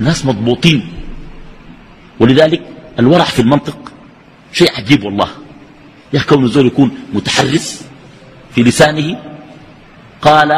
[0.00, 0.88] ناس مضبوطين.
[2.20, 2.62] ولذلك
[2.98, 3.92] الورع في المنطق
[4.52, 5.28] شيء عجيب والله.
[6.12, 7.93] يحكم الزول يكون متحرس.
[8.54, 9.18] في لسانه
[10.22, 10.52] قال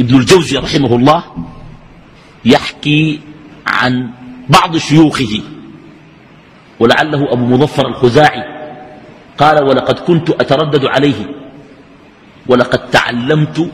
[0.00, 1.24] ابن الجوزي رحمه الله
[2.44, 3.20] يحكي
[3.66, 4.10] عن
[4.48, 5.42] بعض شيوخه
[6.80, 8.42] ولعله أبو مظفر الخزاعي
[9.38, 11.26] قال ولقد كنت أتردد عليه
[12.46, 13.70] ولقد تعلمت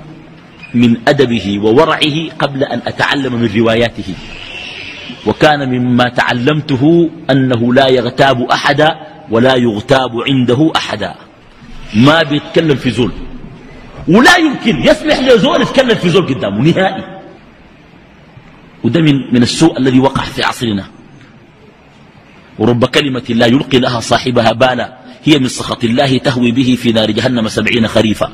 [0.75, 4.15] من أدبه وورعه قبل أن أتعلم من رواياته
[5.27, 8.89] وكان مما تعلمته أنه لا يغتاب أحدا
[9.31, 11.15] ولا يغتاب عنده أحدا
[11.95, 13.13] ما بيتكلم في زول.
[14.09, 17.05] ولا يمكن يسمح لزول يتكلم في زول قدامه نهائي.
[18.85, 20.85] وده من, من السوء الذي وقع في عصرنا.
[22.59, 24.97] ورب كلمة لا يلقي لها صاحبها بالا.
[25.25, 28.33] هي من سخط الله تهوي به في نار جهنم سبعين خريفا.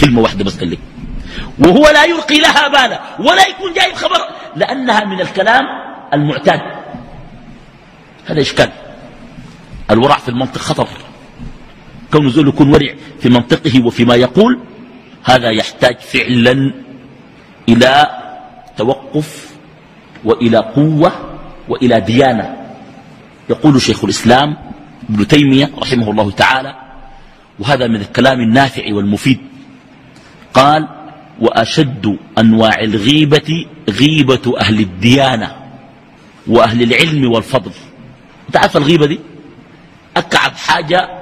[0.00, 0.78] كلمة واحدة بس قال لك
[1.58, 4.20] وهو لا يلقي لها بالا ولا يكون جايب خبر.
[4.56, 5.64] لأنها من الكلام
[6.14, 6.60] المعتاد.
[8.26, 8.70] هذا إشكال.
[9.90, 10.88] الورع في المنطق خطر.
[12.12, 14.58] كون زول يكون ورع في منطقه وفيما يقول
[15.24, 16.74] هذا يحتاج فعلا
[17.68, 18.06] إلى
[18.76, 19.50] توقف
[20.24, 21.12] وإلى قوة
[21.68, 22.56] وإلى ديانة.
[23.50, 24.56] يقول شيخ الإسلام
[25.10, 26.74] ابن تيمية رحمه الله تعالى
[27.58, 29.38] وهذا من الكلام النافع والمفيد.
[30.54, 30.88] قال
[31.40, 35.56] وأشد أنواع الغيبة غيبة أهل الديانة
[36.46, 37.72] وأهل العلم والفضل.
[38.52, 39.20] تعرف الغيبة دي؟
[40.16, 41.21] أكعب حاجة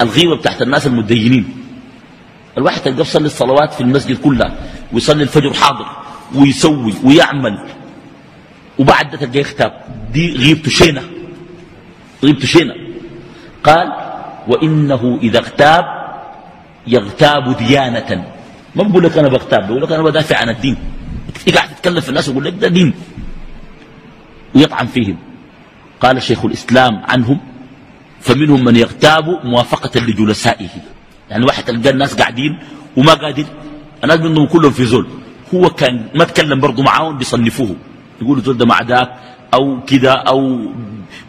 [0.00, 1.56] الغيبة بتاعت الناس المدينين.
[2.58, 4.58] الواحد تلقى يصلي الصلوات في المسجد كلها
[4.92, 5.86] ويصلي الفجر حاضر
[6.34, 7.58] ويسوي ويعمل.
[8.78, 9.72] وبعد تلقى يختاب
[10.12, 11.02] دي غيبته شينة.
[12.24, 12.74] غيبته شينة.
[13.64, 13.92] قال
[14.48, 15.84] وإنه إذا اغتاب
[16.86, 18.24] يغتاب ديانة.
[18.74, 20.76] ما بقول لك أنا بغتاب بقول لك أنا بدافع عن الدين.
[21.54, 22.94] قاعد تتكلم في الناس ويقول لك ده دين.
[24.54, 25.18] ويطعن فيهم.
[26.00, 27.40] قال شيخ الإسلام عنهم
[28.26, 30.68] فمنهم من يغتاب موافقة لجلسائه.
[31.30, 32.58] يعني واحد تلقى الناس قاعدين
[32.96, 33.46] وما قادر.
[34.04, 35.06] الناس منهم كلهم في زول.
[35.54, 37.76] هو كان ما تكلم برضه معاهم بيصنفوه.
[38.22, 39.14] يقولوا زول ده مع ذاك
[39.54, 40.70] أو كذا أو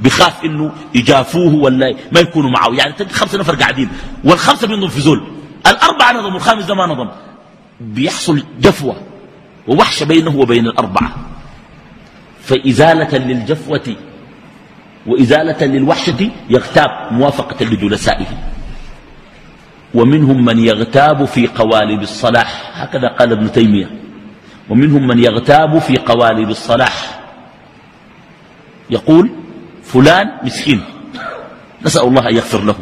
[0.01, 2.73] بخاف إنه يجافوه ولا ما يكونوا معه.
[2.73, 3.89] يعني خمسة نفر قاعدين.
[4.23, 5.27] والخمسة منهم في زول.
[5.67, 7.09] الأربعة نظم والخامس ده ما نظم.
[7.81, 8.95] بيحصل جفوة.
[9.67, 11.15] ووحشة بينه وبين الأربعة.
[12.41, 13.95] فإزالة للجفوة
[15.07, 18.25] وإزالة للوحشة يغتاب موافقة لجلسائه.
[19.93, 22.71] ومنهم من يغتاب في قوالب الصلاح.
[22.73, 23.89] هكذا قال ابن تيمية.
[24.69, 27.19] ومنهم من يغتاب في قوالب الصلاح.
[28.89, 29.29] يقول
[29.83, 30.83] فلان مسكين.
[31.85, 32.75] نسأل الله أن يغفر له.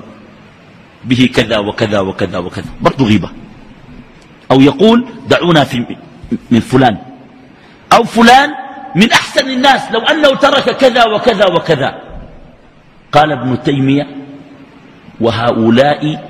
[1.06, 2.70] به كذا وكذا وكذا وكذا.
[2.82, 3.30] برضو غيبة.
[4.52, 5.86] أو يقول دعونا في
[6.52, 6.98] من فلان.
[7.94, 8.50] أو فلان
[8.96, 9.92] من أحسن الناس.
[9.92, 12.05] لو أنه ترك كذا وكذا وكذا.
[13.16, 14.08] قال ابن تيمية
[15.22, 16.30] وهؤلاء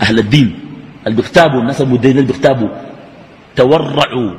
[0.00, 0.58] أهل الدين
[1.06, 2.68] اللي بيكتابوا الناس المدينين اللي بيكتابوا
[3.56, 4.30] تورعوا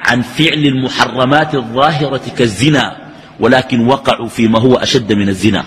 [0.00, 2.96] عن فعل المحرمات الظاهرة كالزنا
[3.40, 5.64] ولكن وقعوا فيما هو أشد من الزنا.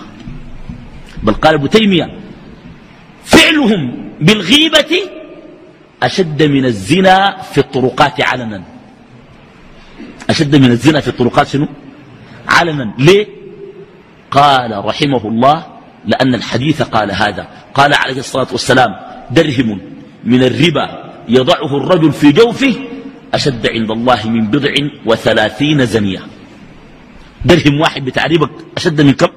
[1.22, 2.10] بل قال ابن تيمية
[3.24, 4.98] فعلهم بالغيبة
[6.02, 8.62] أشد من الزنا في الطرقات علنا.
[10.30, 11.68] أشد من الزنا في الطرقات شنو؟
[12.48, 12.94] علنا.
[12.98, 13.37] ليه؟
[14.30, 15.66] قال رحمه الله
[16.04, 17.48] لأن الحديث قال هذا.
[17.74, 18.96] قال عليه الصلاة والسلام
[19.30, 19.80] درهم
[20.24, 22.74] من الربا يضعه الرجل في جوفه
[23.34, 24.72] أشد عند الله من بضع
[25.06, 26.20] وثلاثين زنية.
[27.44, 29.28] درهم واحد بتاع ربا أشد من كم؟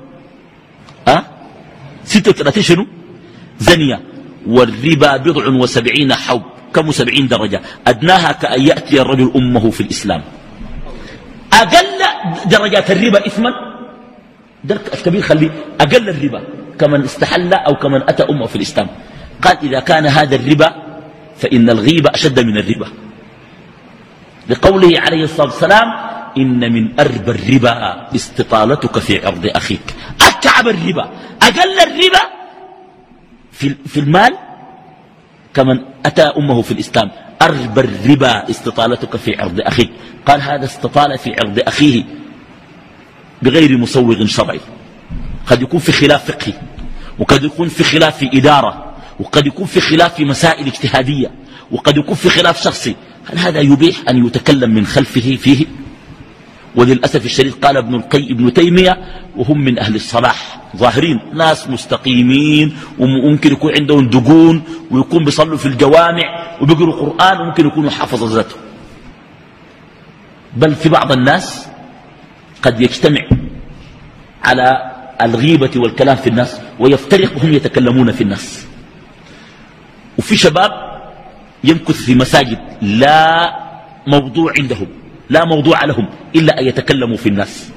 [1.08, 1.24] أه؟
[2.06, 2.88] ستة وثلاثين شنو؟
[3.60, 4.02] زنية.
[4.48, 6.42] والربا بضع وسبعين حوب
[6.74, 10.22] كم سبعين درجة؟ أدناها كأن يأتي الرجل أمه في الإسلام.
[11.54, 11.88] أقل
[12.46, 13.71] درجات الربا إثما؟
[14.64, 16.42] درك الكبير خلي أقل الربا
[16.80, 18.88] كمن استحل أو كمن أتى أمة في الإسلام.
[19.42, 20.70] قال إذا كان هذا الربا
[21.38, 22.88] فإن الغيبة أشد من الربا.
[24.50, 25.88] لقوله عليه الصلاة والسلام
[26.38, 29.96] إن من أربى الربا استطالتك في عرض أخيك.
[30.22, 31.10] أكعب الربا.
[31.42, 32.24] أقل الربا
[33.52, 34.38] في, في المال
[35.54, 37.12] كمن أتى أمه في الإسلام.
[37.42, 39.90] أربى الربا استطالتك في عرض أخيك.
[40.26, 42.21] قال هذا استطال في عرض أخيه.
[43.42, 44.60] بغير مسوغ شرعي.
[45.46, 46.54] قد يكون في خلاف فقهي
[47.20, 51.32] وقد يكون في خلاف في إدارة وقد يكون في خلاف في مسائل اجتهادية
[51.72, 52.96] وقد يكون في خلاف شخصي.
[53.26, 55.66] هل هذا يبيح أن يتكلم من خلفه فيه؟
[56.76, 58.98] وللأسف الشديد قال ابن القي ابن تيمية
[59.38, 66.58] وهم من أهل الصلاح ظاهرين ناس مستقيمين وممكن يكون عندهم دقون ويكون بيصلوا في الجوامع
[66.62, 68.56] وبيقروا قرآن وممكن يكونوا حافظ ذاته.
[70.58, 71.68] بل في بعض الناس
[72.62, 73.22] قد يجتمع
[74.44, 78.68] على الغيبة والكلام في الناس ويفترق وهم يتكلمون في الناس.
[80.18, 80.72] وفي شباب
[81.64, 83.56] يمكث في مساجد لا
[84.08, 84.88] موضوع عندهم
[85.30, 87.70] لا موضوع لهم إلا أن يتكلموا في الناس.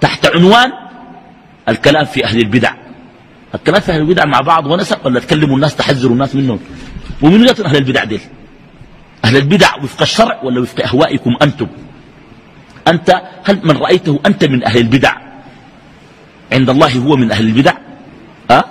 [0.00, 0.72] تحت عنوان
[1.68, 2.72] الكلام في أهل البدع.
[3.54, 6.60] الكلام في أهل البدع مع بعض ونسق ولا تكلموا الناس تحذروا الناس منهم؟
[7.22, 8.20] ومن وجهة أهل البدع ديل؟
[9.24, 11.66] أهل البدع وفق الشرع ولا وفق أهوائكم أنتم؟
[12.88, 15.12] أنت هل من رأيته أنت من أهل البدع؟
[16.52, 17.74] عند الله هو من أهل البدع.
[18.50, 18.64] أه؟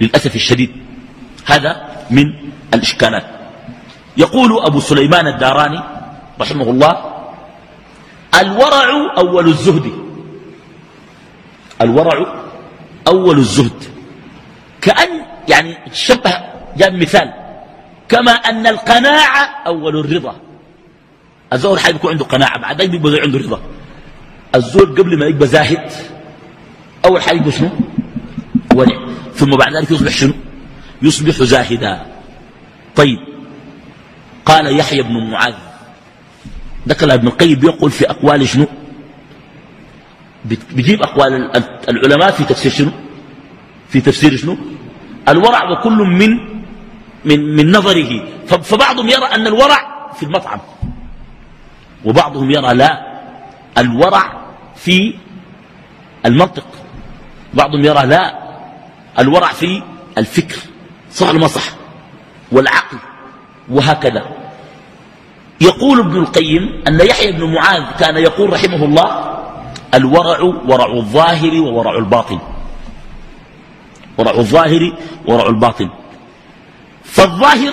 [0.00, 0.70] للأسف الشديد.
[1.46, 2.24] هذا من
[2.74, 3.26] الإشكالات.
[4.16, 5.80] يقول أبو سليمان الداراني
[6.40, 6.94] رحمه الله
[8.40, 9.92] الورع أول الزهد.
[11.82, 12.44] الورع
[13.06, 13.82] أول الزهد.
[14.80, 15.10] كأن
[15.48, 16.34] يعني شبه
[16.76, 17.32] جاب مثال.
[18.08, 20.53] كما أن القناعة أول الرضا.
[21.54, 23.60] الزول حي بيكون عنده قناعة بعد ذلك بيبقى عنده رضا.
[24.54, 25.90] الزول قبل ما يبقى زاهد
[27.04, 27.70] أول حاجة يبقى شنو؟
[28.74, 30.32] ورع ثم بعد ذلك يصبح شنو؟
[31.02, 32.06] يصبح زاهدا.
[32.96, 33.18] طيب.
[34.46, 35.54] قال يحيى بن معاذ.
[36.88, 38.66] ذكر ابن القيم يقول في أقوال شنو؟
[40.44, 41.50] بيجيب أقوال
[41.88, 42.90] العلماء في تفسير شنو؟
[43.88, 44.58] في تفسير شنو؟
[45.28, 46.30] الورع وكل من
[47.24, 48.24] من من نظره.
[48.46, 50.60] فبعضهم يرى أن الورع في المطعم.
[52.04, 53.20] وبعضهم يرى لا
[53.78, 54.32] الورع
[54.76, 55.14] في
[56.26, 56.66] المنطق.
[57.54, 58.34] بعضهم يرى لا
[59.18, 59.82] الورع في
[60.18, 60.56] الفكر.
[61.12, 61.64] صح ولا ما صح؟
[62.52, 62.98] والعقل.
[63.70, 64.22] وهكذا.
[65.60, 69.38] يقول ابن القيم أن يحيى بن معاذ كان يقول رحمه الله
[69.94, 72.38] الورع ورع الظاهر وورع الباطن.
[74.18, 74.92] ورع الظاهر
[75.26, 75.90] ورع الباطن.
[77.04, 77.72] فالظاهر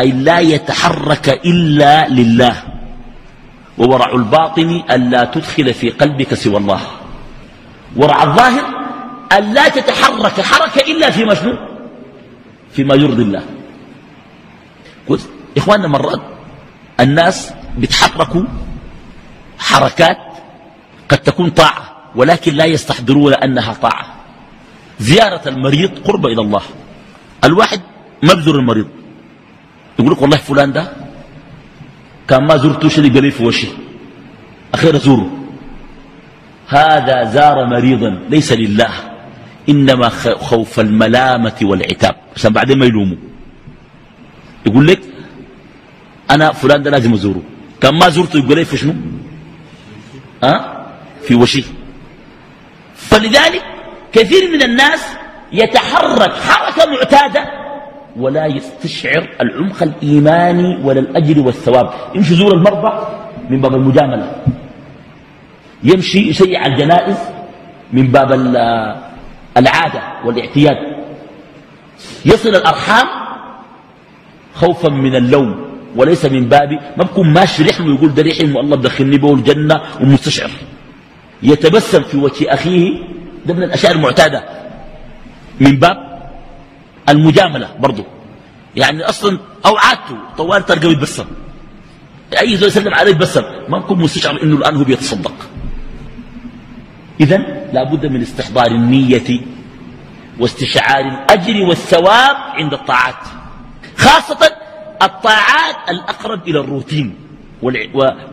[0.00, 2.75] أي لا يتحرك إلا لله.
[3.78, 6.80] وورع الباطن ألا تدخل في قلبك سوى الله.
[7.96, 8.64] ورع الظاهر
[9.32, 11.56] أن لا تتحرك حركة إلا في مشنو
[12.72, 13.42] فيما يرضي الله.
[15.56, 16.20] إخواننا مرات
[17.00, 18.42] الناس بيتحركوا
[19.58, 20.18] حركات
[21.08, 24.06] قد تكون طاعة ولكن لا يستحضرون أنها طاعة.
[25.00, 26.62] زيارة المريض قرب إلى الله.
[27.44, 27.80] الواحد
[28.22, 28.88] ما بزور المريض.
[29.98, 30.92] يقول لك والله فلان ده
[32.28, 33.68] كان ما زرته شيء قليل في وشي
[34.74, 35.30] أخيرا زوره
[36.68, 38.90] هذا زار مريضا ليس لله
[39.68, 40.08] إنما
[40.48, 42.14] خوف الملامة والعتاب.
[42.36, 43.16] عشان بعدين ما يلوموا.
[44.66, 45.00] يقول لك
[46.30, 47.42] أنا فلان ده لازم أزوره.
[47.80, 48.94] كان ما زرته يقول لي في شنو؟
[50.44, 50.86] أه؟
[51.22, 51.64] في وشي
[52.96, 53.62] فلذلك
[54.12, 55.06] كثير من الناس
[55.52, 57.65] يتحرك حركة معتادة
[58.18, 61.90] ولا يستشعر العمق الإيماني ولا الأجر والثواب.
[62.14, 63.06] يمشي يزور المرضى
[63.50, 64.42] من باب المجاملة.
[65.84, 67.16] يمشي يشيع الجنائز
[67.92, 68.32] من باب
[69.56, 70.76] العادة والاعتياد.
[72.24, 73.06] يصل الأرحام
[74.54, 76.72] خوفا من اللوم وليس من باب.
[76.96, 80.50] ما بكون ماشي رحم ويقول ده رحم والله بدخلني به الجنة ومستشعر.
[81.42, 82.98] يتبسم في وجه أخيه.
[83.46, 84.44] ده من الأشياء المعتادة.
[85.60, 86.05] من باب
[87.08, 88.04] المجاملة برضه
[88.76, 91.24] يعني أصلا أو عادته طوال تلقى يتبسم
[92.40, 95.34] أي زول يسلم عليه بسم ما نكون مستشعر إنه الآن هو بيتصدق.
[97.20, 97.36] إذا
[97.72, 99.40] لابد من استحضار النية
[100.40, 103.22] واستشعار الأجر والثواب عند الطاعات.
[103.96, 104.52] خاصة
[105.02, 107.14] الطاعات الأقرب إلى الروتين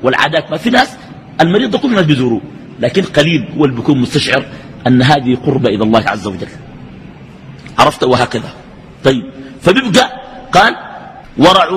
[0.01, 0.51] والعادات.
[0.51, 0.97] ما في ناس
[1.41, 2.41] المريض كل الناس بيزوروه
[2.79, 4.45] لكن قليل هو اللي بيكون مستشعر
[4.87, 6.47] أن هذه قربة إلى الله عز وجل.
[7.79, 8.62] عرفت؟ وهكذا.
[9.03, 9.25] طيب.
[9.61, 10.05] فبيبقى
[10.51, 10.73] قال
[11.37, 11.67] ورع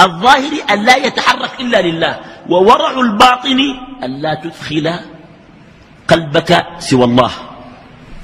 [0.00, 3.60] الظاهر أن لا يتحرك إلا لله وورع الباطن
[4.02, 4.86] أن لا تدخل
[6.08, 7.30] قلبك سوى الله.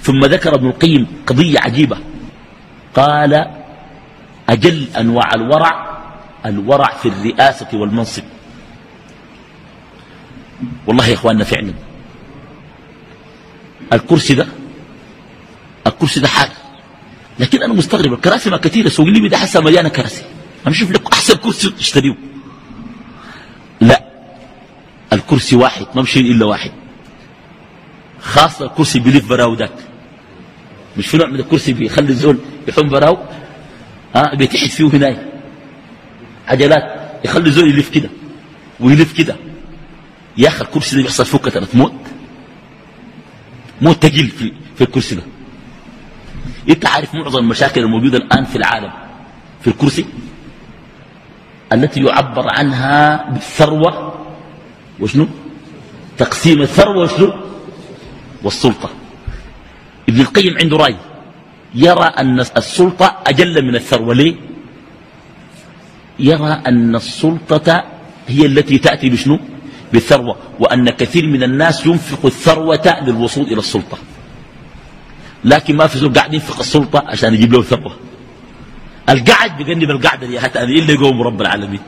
[0.02, 1.98] ثم ذكر ابن القيم قضية عجيبة.
[2.94, 3.32] قال
[4.48, 5.74] أجل أنواع الورع
[6.46, 8.22] الورع في الرئاسة والمنصب.
[10.86, 11.74] والله يا إخواننا فعلا.
[13.92, 14.46] الكرسي ده
[15.86, 16.57] الكرسي ده حاجة
[17.38, 20.22] لكن أنا مستغرب الكراسي ما كثيرة سوق لي ده حسا مليانة كراسي.
[20.66, 22.16] أنا شوف لك أحسن كرسي تشتريه
[23.80, 24.04] لا
[25.12, 26.72] الكرسي واحد ما بشيل إلا واحد.
[28.20, 29.72] خاصة الكرسي بيلف براو ذاك.
[30.96, 33.18] مش في نوع من الكرسي بيخلي الزول يحوم براو؟
[34.14, 35.26] ها بيتحد فيه هناك
[36.48, 36.82] عجلات
[37.24, 38.10] يخلي الزول يلف كده
[38.80, 39.36] ويلف كده.
[40.36, 41.92] يا أخي الكرسي ده بيحصل فوق كترة موت.
[43.80, 45.22] موت تقيل في, في الكرسي ده.
[46.68, 48.92] انت عارف معظم المشاكل الموجودة الآن في العالم
[49.60, 50.06] في الكرسي
[51.72, 54.14] التي يعبر عنها بالثروة
[55.00, 55.28] وشنو؟
[56.18, 57.32] تقسيم الثروة وشنو؟
[58.42, 58.90] والسلطة.
[60.08, 60.96] ابن القيم عنده رأي
[61.74, 64.14] يرى أن السلطة أجل من الثروة.
[64.14, 64.34] ليه؟
[66.18, 67.84] يرى أن السلطة
[68.28, 69.38] هي التي تأتي بشنو؟
[69.92, 73.98] بالثروة وأن كثير من الناس ينفق الثروة للوصول إلى السلطة.
[75.44, 77.96] لكن ما في زول قاعد ينفق السلطة عشان يجيب له ثروة
[79.08, 81.80] القعد بجنب القعدة دي حتى إلا يقوم رب العالمين.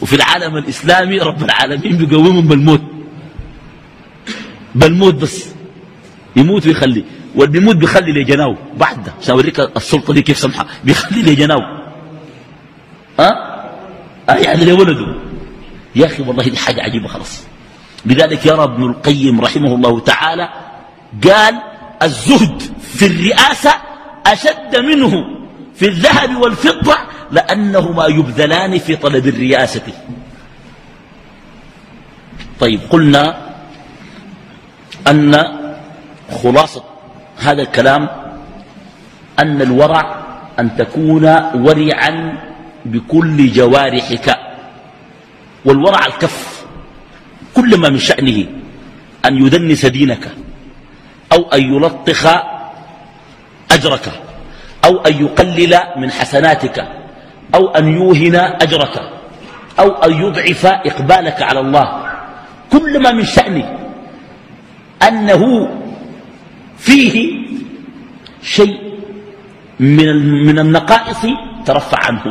[0.00, 2.82] وفي العالم الإسلامي رب العالمين بيقومهم بالموت.
[4.74, 5.48] بالموت بس.
[6.36, 7.04] يموت ويخلي.
[7.34, 10.66] واللي بيموت بيخلي لجناو بعد أوريك السلطة دي كيف سمحة.
[10.84, 11.60] بيخلي لجناو
[13.20, 13.30] ها؟
[14.28, 15.14] أه؟ يعني لولده.
[15.96, 17.44] يا أخي والله دي حاجة عجيبة خلاص.
[18.06, 20.48] لذلك يرى ابن القيم رحمه الله تعالى
[21.24, 21.67] قال
[22.02, 23.70] الزهد في الرئاسة
[24.26, 25.12] أشد منه
[25.74, 26.96] في الذهب والفضة
[27.30, 29.82] لأنهما يبذلان في طلب الرئاسة.
[32.60, 33.48] طيب قلنا
[35.08, 35.44] أن
[36.42, 36.84] خلاصة
[37.38, 38.08] هذا الكلام
[39.38, 40.24] أن الورع
[40.58, 41.24] أن تكون
[41.54, 42.38] ورعا
[42.84, 44.36] بكل جوارحك
[45.64, 46.66] والورع الكف
[47.54, 48.46] كل ما من شأنه
[49.24, 50.47] أن يدنس دينك.
[51.32, 52.26] أو أن يلطخ
[53.70, 54.06] أجرك
[54.84, 56.88] أو أن يقلل من حسناتك
[57.54, 58.96] أو أن يوهن أجرك
[59.80, 61.86] أو أن يضعف إقبالك على الله.
[62.72, 63.78] كل ما من شأنه
[65.08, 65.68] أنه
[66.78, 67.14] فيه
[68.42, 68.78] شيء
[69.80, 70.08] من
[70.46, 71.26] من النقائص
[71.66, 72.22] ترفع عنه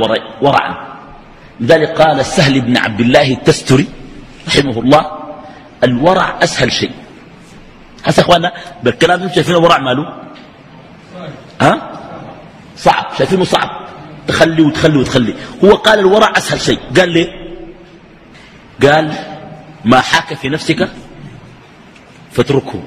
[0.41, 0.73] ورعا
[1.59, 3.87] لذلك قال السهل بن عبد الله التستري
[4.47, 5.03] رحمه الله
[5.83, 6.91] الورع أسهل شيء.
[8.07, 8.51] هسه اخوانا
[8.83, 10.23] بالكلام أنتم شايفين الورع ماله؟
[11.61, 11.99] ها؟
[12.77, 13.87] صعب شايفينه صعب.
[14.27, 15.33] تخلي وتخلي وتخلي.
[15.63, 16.79] هو قال الورع أسهل شيء.
[16.97, 17.27] قال ليه؟
[18.83, 19.13] قال
[19.85, 20.89] ما حاك في نفسك
[22.31, 22.83] فاتركه.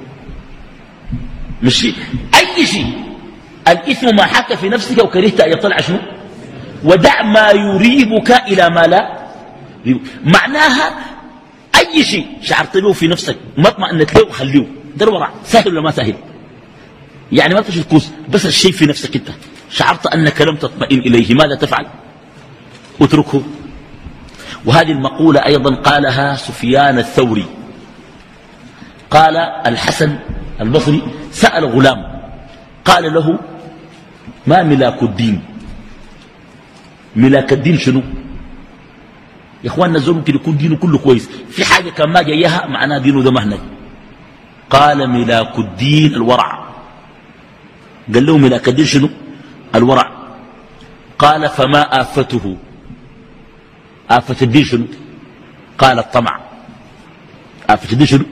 [1.62, 1.94] مش شيء
[2.34, 2.92] أي شيء.
[3.68, 5.98] الإثم ما حك في نفسك وكرهت أن يطلع شنو؟
[6.84, 9.30] ودع ما يريبك إلى ما لا
[10.24, 10.94] معناها
[11.78, 12.26] أي شيء.
[12.42, 13.36] شعرت له في نفسك.
[13.58, 14.80] ما اطمئنت له خليه.
[14.97, 15.30] ده الورع.
[15.45, 16.14] سهل ولا ما سهل؟
[17.32, 19.28] يعني ما تشوف كوس بس الشيء في نفسك انت.
[19.70, 21.86] شعرت أنك لم تطمئن إليه ماذا تفعل؟
[23.01, 23.43] اتركه.
[24.64, 27.47] وهذه المقولة أيضا قالها سفيان الثوري.
[29.11, 29.36] قال
[29.66, 30.18] الحسن
[30.61, 32.20] البصري سأل غلام
[32.84, 33.38] قال له
[34.47, 35.43] ما ملاك الدين؟
[37.16, 38.03] ملاك الدين شنو؟
[39.64, 41.28] يا إخواننا الزول ممكن يكون دينه كله كويس.
[41.51, 43.59] في حاجة كان ما جايها معناه دينه ده مهنج
[44.70, 46.50] قال ملاك الدين الورع.
[48.14, 49.08] قال له ملاك الدين شنو؟
[49.74, 50.06] الورع.
[51.18, 52.56] قال فما آفته.
[54.10, 54.86] آفة الدين شنو؟
[55.78, 56.40] قال الطمع.
[57.70, 58.26] آفة الدين شنو؟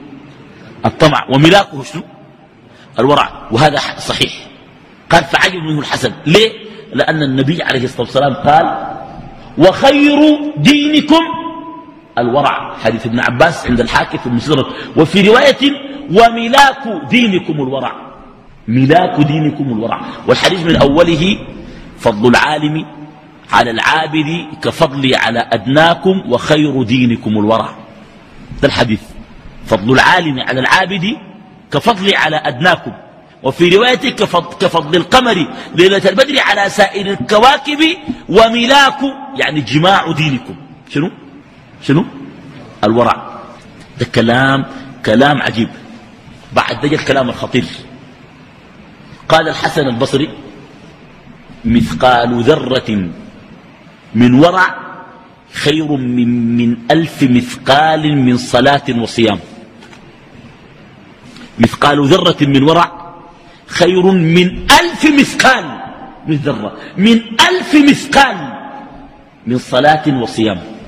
[0.85, 1.27] الطمع.
[1.29, 2.03] وملاكه شنو؟
[2.99, 3.47] الورع.
[3.51, 4.33] وهذا صحيح.
[5.09, 6.13] قال فعجب منه الحسن.
[6.25, 6.51] ليه؟
[6.93, 8.65] لأن النبي عليه الصلاة والسلام قال
[9.57, 10.19] وخير
[10.57, 11.38] دينكم
[12.17, 14.65] الورع حديث ابن عباس عند الحاكم في المسلمة
[14.97, 15.61] وفي رواية
[16.11, 17.91] وملاك دينكم الورع.
[18.67, 20.01] ملاك دينكم الورع.
[20.27, 21.37] والحديث من أوله
[21.99, 22.85] فضل العالم
[23.51, 27.69] على العابد كفضلي على أدناكم وخير دينكم الورع.
[28.61, 29.01] ده الحديث.
[29.65, 31.17] فضل العالم على العابد
[31.71, 32.91] كفضلي على أدناكم.
[33.43, 34.09] وفي رواية
[34.59, 37.79] كفضل القمر ليلة البدر على سائر الكواكب
[38.29, 38.99] وملاك
[39.35, 40.55] يعني جماع دينكم.
[40.89, 41.11] شنو؟
[41.81, 42.05] شنو؟
[42.83, 43.39] الورع.
[43.99, 44.65] ده كلام
[45.05, 45.69] كلام عجيب.
[46.53, 47.65] بعد ذلك الكلام الخطير.
[49.29, 50.29] قال الحسن البصري
[51.65, 53.09] مثقال ذرة
[54.15, 54.75] من ورع
[55.53, 59.39] خير من, من ألف مثقال من صلاة وصيام.
[61.59, 62.91] مثقال ذرة من ورع
[63.67, 65.65] خير من ألف مثقال.
[66.27, 66.77] من ذرة.
[66.97, 67.17] من
[67.49, 68.37] ألف مثقال
[69.47, 70.78] من صلاة وصيام.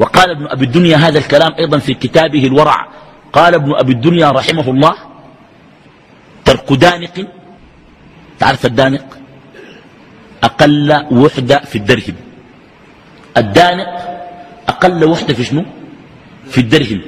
[0.00, 2.88] وقال ابن أبي الدنيا هذا الكلام أيضا في كتابه الورع.
[3.32, 4.94] قال ابن أبي الدنيا رحمه الله
[6.44, 7.16] ترك دانق.
[8.38, 9.06] تعرف الدانق؟
[10.42, 12.16] أقل وحدة في الدرهم.
[13.36, 13.92] الدانق
[14.68, 15.64] أقل وحدة في شنو؟
[16.48, 17.00] في الدرهم.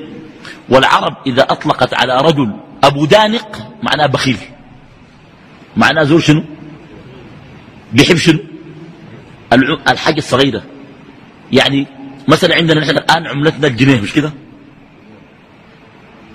[0.69, 2.49] والعرب إذا أطلقت على رجل
[2.85, 3.49] أبو دانق
[3.83, 4.39] معناه بخيل.
[5.77, 6.45] معناه زور شنو؟
[7.93, 8.39] بيحب شنو؟
[9.89, 10.63] الحاجة الصغيرة.
[11.53, 11.87] يعني
[12.29, 14.33] مثلا عندنا نحن الآن عملتنا الجنيه مش كده؟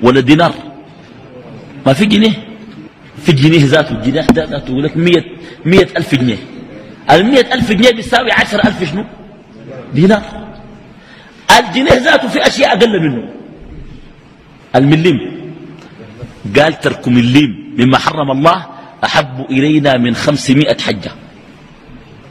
[0.01, 0.53] ولا الدينار
[1.85, 2.33] ما في جنيه.
[3.23, 5.25] في الجنيه ذاته الجنيه ذاته يقول لك مية,
[5.65, 6.37] مية ألف جنيه.
[7.11, 9.05] المية ألف جنيه بيساوي عشر ألف شنو؟
[9.93, 10.23] دينار.
[11.59, 13.29] الجنيه ذاته في أشياء أقل منه؟
[14.75, 15.19] المليم.
[16.59, 17.75] قال ترك مليم.
[17.77, 18.65] مما حرم الله
[19.03, 21.11] أحب إلينا من خمسمائة حجة.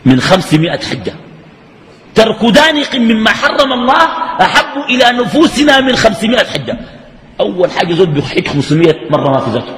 [0.07, 1.15] من خمسمائة حجة.
[2.17, 4.03] ترك دانق مما حرم الله
[4.41, 6.79] أحب إلى نفوسنا من خمسمائة حجة
[7.41, 9.77] أول حاجة زود بيحج خمسمائة مرة ما في ذاته.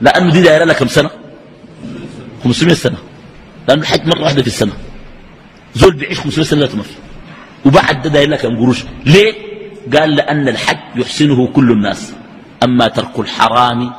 [0.00, 1.10] لأنه دي دائرة لكم سنة؟
[2.44, 2.96] خمسمائة سنة.
[3.68, 4.72] لأنه الحج مرة واحدة في السنة.
[5.74, 6.94] زول بيعيش 500 سنة ما في
[7.66, 8.84] وبعد ده داير لك قروش.
[9.04, 9.34] ليه؟
[9.98, 12.12] قال لأن الحج يحسنه كل الناس.
[12.64, 13.92] أما ترك الحرام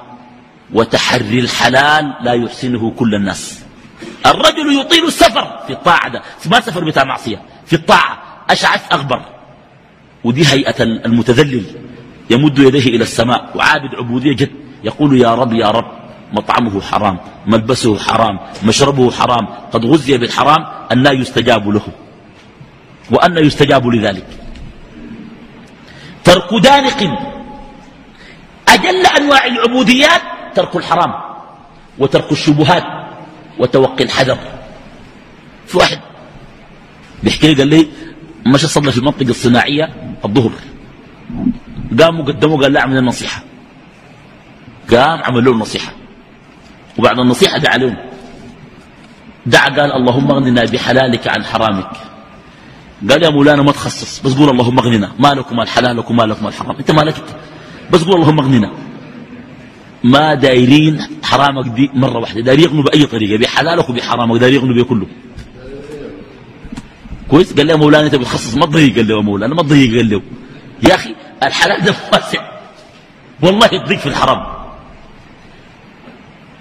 [0.73, 3.59] وتحري الحلال لا يحسنه كل الناس.
[4.25, 6.21] الرجل يطيل السفر في الطاعة ده.
[6.51, 7.41] ما سفر بتاع معصية.
[7.67, 8.17] في الطاعة.
[8.49, 9.21] أشعث أغبر.
[10.23, 11.65] ودي هيئة المتذلل.
[12.29, 13.51] يمد يديه إلى السماء.
[13.55, 14.51] وعابد عبودية جد.
[14.83, 15.91] يقول يا رب يا رب
[16.33, 21.87] مطعمه حرام ملبسه حرام مشربه حرام قد غزي بالحرام أن لا يستجاب له.
[23.11, 24.27] وأن يستجاب لذلك.
[26.23, 27.01] ترك دانق.
[28.67, 30.21] أجل أنواع العبوديات
[30.55, 31.13] ترك الحرام
[31.99, 32.83] وترك الشبهات
[33.59, 34.37] وتوقي الحذر.
[35.67, 35.99] في واحد
[37.23, 37.87] بيحكي قال لي
[38.45, 39.93] مشى صلى في المنطقة الصناعية
[40.25, 40.51] الظهر.
[41.99, 43.43] قاموا قدموا قال لا أعمل النصيحة
[44.91, 45.91] قام عمل له النصيحة
[46.97, 47.97] وبعد النصيحة دعا لهم.
[49.45, 51.91] دعا قال اللهم اغننا بحلالك عن حرامك.
[53.09, 55.11] قال يا مولانا ما تخصص بس قول اللهم اغننا.
[55.19, 57.29] ما لكم الحلال وما لكم الحرام انت مالك انت؟
[57.91, 58.71] بس قول اللهم اغننا.
[60.03, 62.41] ما دايرين حرامك دي مرة واحدة.
[62.41, 65.07] داير يغنوا بأي طريقة بحلالك وبحرامك داير يغنوا بكله.
[67.27, 68.95] كويس؟ قال لي يا مولانا أنت بتخصص ما تضيق.
[68.95, 69.97] قال له يا مولانا ما تضيق.
[69.97, 70.21] قال له
[70.89, 72.51] يا أخي الحلال ده واسع.
[73.41, 74.57] والله يضيق في الحرام.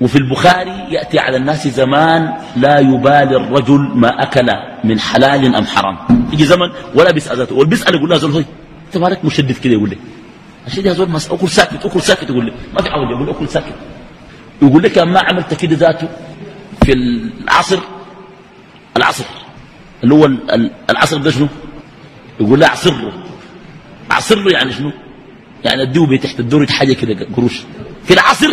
[0.01, 4.47] وفي البخاري يأتي على الناس زمان لا يبالي الرجل ما أكل
[4.85, 5.99] من حلال أم حرام.
[6.33, 7.55] يجي زمن ولا بيسأل ذاته.
[7.55, 8.45] والبيسأل يقول له زول
[8.87, 9.97] أنت مالك مشدد كده؟ يقول لي
[10.67, 12.31] عشان يا زول أكل ساكت أكل ساكت.
[12.31, 13.75] يقول لي ما في عوض يقول أكل ساكت.
[14.63, 16.09] يقول لك ما عملت كده ذاته
[16.85, 17.79] في العصر؟
[18.97, 19.25] العصر.
[20.05, 20.31] اللي هو
[20.91, 21.49] العصر ده شنو؟
[22.41, 23.13] يقول له اعصره
[24.13, 24.93] اعصره يعني شنو؟
[25.65, 27.63] يعني اديه تحت الدور حاجة كده قروش.
[28.05, 28.51] في العصر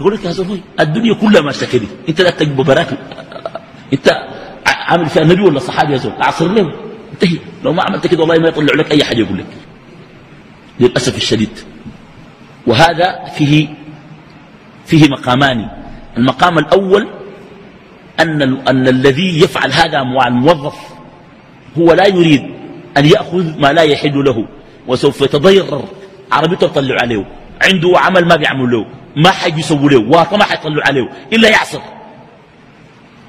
[0.00, 1.86] يقول لك يا زلمه الدنيا كلها ماشية كده.
[2.08, 2.98] أنت لا تجيب براك
[3.92, 4.08] أنت
[4.66, 6.72] عامل فيها نبي ولا صحابي يا زلمه اعصر له
[7.12, 7.38] انتهي.
[7.64, 9.46] لو ما عملت كده والله ما يطلع لك أي حاجة يقول لك.
[10.80, 11.58] للأسف الشديد.
[12.66, 13.68] وهذا فيه
[14.86, 15.68] فيه مقامان
[16.16, 17.08] المقام الأول
[18.20, 20.76] أن أن الذي يفعل هذا مع الموظف
[21.78, 22.42] هو لا يريد
[22.96, 24.48] أن يأخذ ما لا يحل له
[24.86, 25.84] وسوف يتضرر.
[26.32, 27.26] عربيته تطلع عليه
[27.62, 28.86] عنده عمل ما بيعمل له
[29.16, 31.80] ما حد يسوي له واطه ما حيطلعوا عليه إلا يعصر.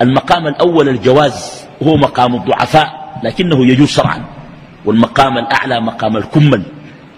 [0.02, 4.26] المقام الأول الجواز هو مقام الضعفاء لكنه يجوز شرعا.
[4.86, 6.64] والمقام الأعلى مقام الكمل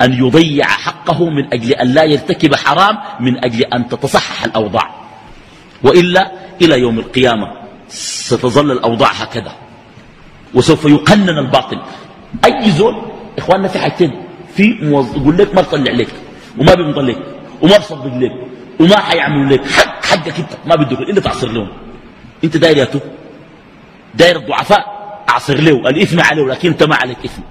[0.01, 4.89] أن يضيع حقه من أجل أن لا يرتكب حرام من أجل أن تتصحح الأوضاع.
[5.83, 7.58] وإلا إلى يوم القيامة.
[7.89, 9.55] ستظل الأوضاع هكذا.
[10.53, 11.81] وسوف يقنن الباطل.
[12.45, 12.95] أي زول؟
[13.37, 14.11] إخواننا في حاجتين.
[14.55, 16.13] في موظف يقول لك ما بطلع لك
[16.57, 17.17] وما لك
[17.61, 18.31] وما بصدق لك
[18.79, 19.67] وما حيعملوا لك.
[19.67, 21.69] حق حقك أنت ما بدك إلا تعصر لهم
[22.43, 22.99] أنت داير يا تو.
[24.15, 24.83] داير الضعفاء
[25.29, 25.89] أعصر له.
[25.89, 27.41] الإثم عليه لكن أنت ما عليك إثم.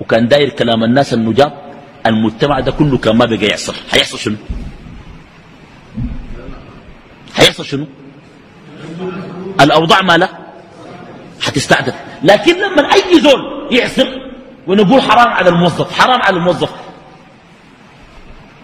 [0.00, 1.52] وكان داير كلام الناس النجاب
[2.06, 3.74] المجتمع ده كله كان ما بقى يحصل.
[3.90, 4.36] هيحصل شنو؟
[7.36, 7.86] هيحصل شنو؟
[9.60, 10.28] الأوضاع ما لا
[11.40, 11.92] حتستعدل
[12.22, 14.06] لكن لما أي زول يعصر
[14.66, 16.70] ونقول حرام على الموظف حرام على الموظف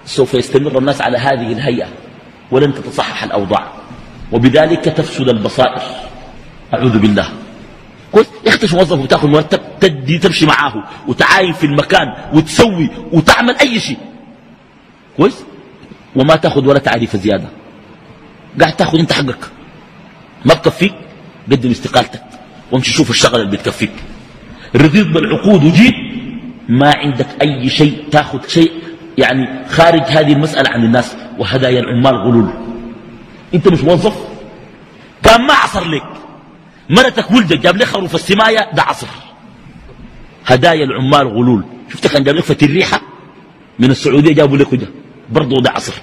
[0.05, 1.89] سوف يستمر الناس على هذه الهيئة
[2.51, 3.73] ولن تتصحح الأوضاع.
[4.33, 5.83] وبذلك تفسد البصائر.
[6.75, 7.29] أعوذ بالله.
[8.13, 13.99] كويس يختش موظف وتأخذ مرتب تدي تمشي معاه وتعاين في المكان وتسوي وتعمل أي شيء.
[15.17, 15.45] كويس؟
[16.17, 17.49] وما تأخذ ولا تعريف زيادة.
[18.61, 19.51] قاعد تأخذ أنت حقك.
[20.45, 20.95] ما بكفيك
[21.53, 22.23] قدم استقالتك
[22.73, 23.93] وامشي شوف الشغل اللي بتكفيك.
[24.77, 25.95] رضيت بالعقود وجيت
[26.69, 28.73] ما عندك أي شيء تاخذ شيء
[29.19, 32.51] يعني خارج هذه المسألة عن الناس وهدايا العمال غلول.
[33.55, 34.17] أنت مش موظف؟
[35.23, 36.03] كان ما عصر لك.
[36.91, 39.07] مرتك ولدك جاب لك خروف السماية ده عصر.
[40.47, 41.65] هدايا العمال غلول.
[41.93, 43.01] شفت كان جاب لك فتي الريحة؟
[43.79, 44.89] من السعودية جابوا لك ده
[45.31, 45.95] برضه ده عصر.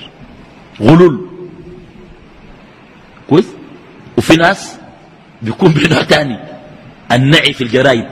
[0.81, 1.29] غلول.
[3.29, 3.45] كويس؟
[4.25, 4.77] وفي ناس
[5.41, 6.39] بيكون بنوع تاني
[7.11, 8.09] النعي في الجرايد.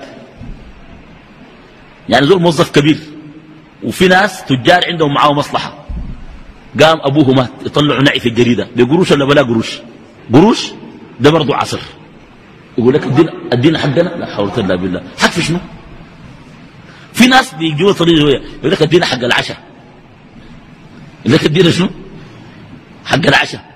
[2.09, 2.97] يعني زول موظف كبير
[3.83, 5.85] وفي ناس تجار عندهم معاه مصلحة.
[6.81, 8.67] قام أبوه مات يطلعوا نعي في الجريدة.
[8.75, 9.79] بقروش ولا بلا قروش؟
[10.33, 10.71] قروش؟
[11.19, 11.79] ده برضه عصر.
[12.77, 15.03] يقول لك الدين, الدين حقنا؟ لا حول ولا بالله.
[15.19, 15.59] حق في شنو؟
[17.13, 18.19] في ناس بيجوا طريق
[18.59, 19.57] يقول لك الدين حق العشاء.
[21.25, 21.89] يقول لك الدين شنو؟
[23.05, 23.72] حق العشاء.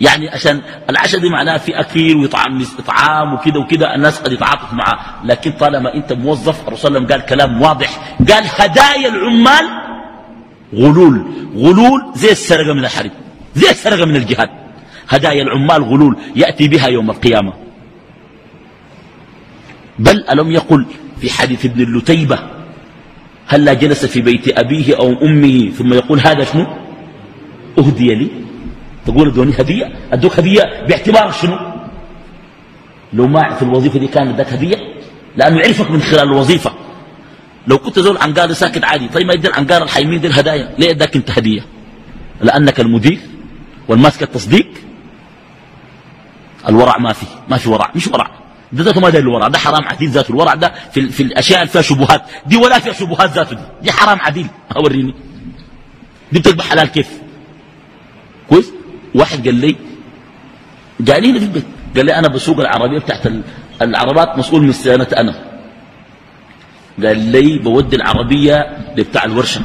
[0.00, 4.98] يعني عشان العشاء دي معناها في أكل ويطعم اطعام وكده وكده الناس قد يتعاطف معاه.
[5.24, 8.16] لكن طالما أنت موظف الرسول صلى الله عليه وسلم قال كلام واضح.
[8.28, 9.66] قال هدايا العمال
[10.74, 11.26] غلول.
[11.56, 13.10] غلول زي السرقة من الحرب
[13.54, 14.48] زي السرقة من الجهاد.
[15.08, 17.52] هدايا العمال غلول يأتي بها يوم القيامة.
[19.98, 20.86] بل ألم يقل
[21.20, 22.38] في حديث ابن اللتيبة
[23.46, 26.66] هل لا جلس في بيت أبيه أو أمه؟ ثم يقول هذا شنو؟
[27.78, 28.28] أهدي لي.
[29.06, 31.58] تقول ادوني هدية؟ أدوك هدية باعتبار شنو؟
[33.12, 34.76] لو ما في الوظيفة دي كان اداك هدية؟
[35.36, 36.72] لأنه يعرفك من خلال الوظيفة.
[37.66, 41.16] لو كنت زول عنقار ساكت عادي طيب ما يدي العنقار الحيمين دي الهدايا ليه اداك
[41.16, 41.66] انت هدية؟
[42.40, 43.20] لأنك المدير
[43.88, 44.66] والماسك التصديق؟
[46.68, 48.30] الورع ما في ما في ورع مش ورع.
[48.72, 50.30] ده ذاته ما ده الورع ده حرام عديل ذاته.
[50.30, 52.22] الورع ده في, في الأشياء اللي فيها شبهات.
[52.46, 53.62] دي ولا فيها شبهات ذاته دي.
[53.82, 54.46] دي حرام عديل.
[54.76, 55.14] أوريني.
[56.32, 57.08] دي بتقبح حلال كيف؟
[58.48, 58.72] كويس؟
[59.16, 59.76] واحد قال لي
[61.00, 61.64] جاني في البيت.
[61.96, 63.22] قال لي أنا بسوق العربية بتاعت
[63.82, 65.34] العربات مسؤول من صيانة أنا.
[67.04, 68.56] قال لي بودي العربية
[68.96, 69.60] بتاع الورشة.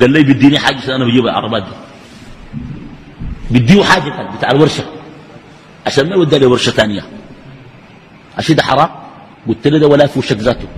[0.00, 1.74] قال لي بيديني حاجة عشان أنا بجيب العربات دي.
[3.50, 4.84] بديه حاجة بتاع الورشة.
[5.86, 7.02] عشان ما يودي لي ورشة ثانية
[8.38, 8.88] عشان ده حرام؟
[9.48, 10.68] قلت له ده ولا في وشك ذاته.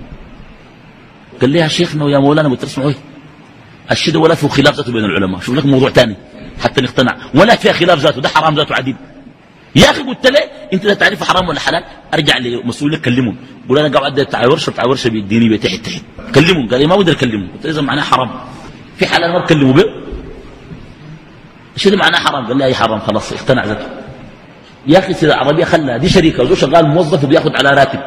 [1.41, 2.93] قال لي يا شيخنا ويا مولانا قلت له اسمعوا
[3.91, 5.39] الشيء ده ولا في خلاف ذاته بين العلماء.
[5.41, 6.15] شوف لك موضوع ثاني
[6.59, 7.17] حتى نقتنع.
[7.35, 8.95] ولا فيها خلاف ذاته ده حرام ذاته عديد.
[9.75, 10.39] يا أخي قلت له
[10.73, 11.83] أنت لا تعرف حرام ولا حلال؟
[12.13, 13.35] أرجع لمسؤول كلمهم
[13.69, 16.03] قول أنا قاعد بتاع ورشة بتاع ورشة بيديني بتحت تحت
[16.35, 18.29] كلمهم قال لي ما أقدر اكلمهم قلت إذا معناه حرام.
[18.97, 19.85] في حلال ما بكلمه به
[21.85, 23.85] ده معناه حرام؟ قال لي أي حرام خلاص اقتنع ذاته.
[24.87, 25.97] يا أخي سيد العربية خلها.
[25.97, 27.99] دي شركه وزو شغال موظف وبياخذ على راتب.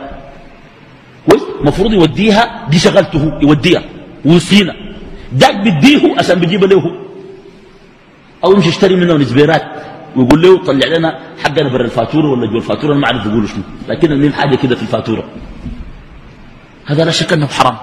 [1.28, 3.82] كويس؟ المفروض يوديها دي شغلته يوديها.
[4.24, 4.74] ويصينا
[5.32, 7.03] داك بديه عشان بيجيب له
[8.45, 9.62] أو يمشي يشتري منه نسبيرات
[10.16, 13.62] ويقول له طلع لنا حقنا برا الفاتورة ولا جوا الفاتورة أنا ما أعرف يقولوا شنو
[13.88, 15.24] لكن المهم حاجة كده في الفاتورة؟
[16.86, 17.76] هذا لا شك أنه حرام.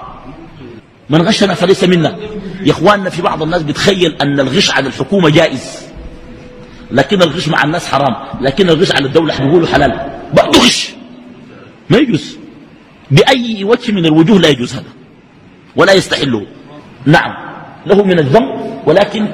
[1.10, 2.16] من غشنا فليس منا.
[2.62, 5.88] يا إخواننا في بعض الناس بتخيل أن الغش على الحكومة جائز.
[6.90, 8.14] لكن الغش مع الناس حرام.
[8.40, 10.20] لكن الغش على الدولة حنقوله حلال.
[10.34, 10.90] برضه غش
[11.90, 12.38] ما يجوز.
[13.10, 14.92] بأي وجه من الوجوه لا يجوز هذا.
[15.76, 16.46] ولا يستحله.
[17.06, 17.34] نعم.
[17.86, 19.28] له من الذنب ولكن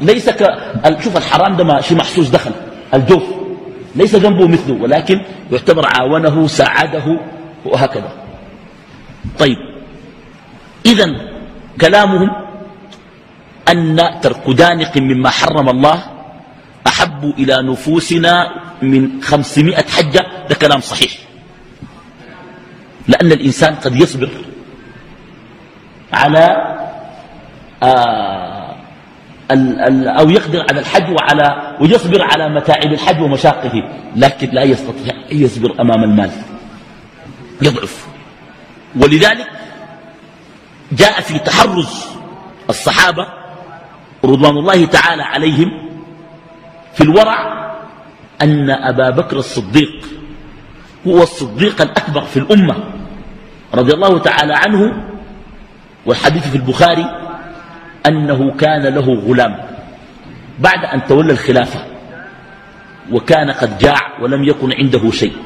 [0.00, 0.42] ليس ك
[1.00, 2.52] شوف الحرام ده شيء محسوس دخل.
[2.94, 3.22] الجوف.
[3.96, 5.20] ليس ذنبه مثله ولكن
[5.52, 7.06] يعتبر عاونه ساعده
[7.64, 8.12] وهكذا.
[9.38, 9.56] طيب.
[10.86, 11.06] إذا
[11.80, 12.30] كلامهم
[13.68, 15.98] أن ترك دانق مما حرم الله
[16.86, 18.34] أحب إلى نفوسنا
[18.82, 20.26] من خمسمائة حجة.
[20.48, 21.12] ده كلام صحيح.
[23.08, 24.30] لأن الإنسان قد يصبر
[26.12, 26.44] على
[27.82, 28.57] آه
[29.50, 33.82] أو يقدر على الحج وعلى ويصبر على متاعب الحج ومشاقه
[34.16, 36.30] لكن لا يستطيع أن يصبر أمام المال.
[37.62, 38.06] يضعف.
[38.96, 39.46] ولذلك
[40.92, 42.06] جاء في تحرز
[42.70, 43.26] الصحابة
[44.24, 45.88] رضوان الله تعالى عليهم
[46.94, 47.68] في الورع
[48.42, 50.04] أن أبا بكر الصديق
[51.06, 52.74] هو الصديق الأكبر في الأمة
[53.74, 55.02] رضي الله تعالى عنه
[56.06, 57.27] والحديث في البخاري
[58.08, 59.56] أنه كان له غلام
[60.58, 61.80] بعد أن تولى الخلافة
[63.12, 65.36] وكان قد جاع ولم يكن عنده شيء.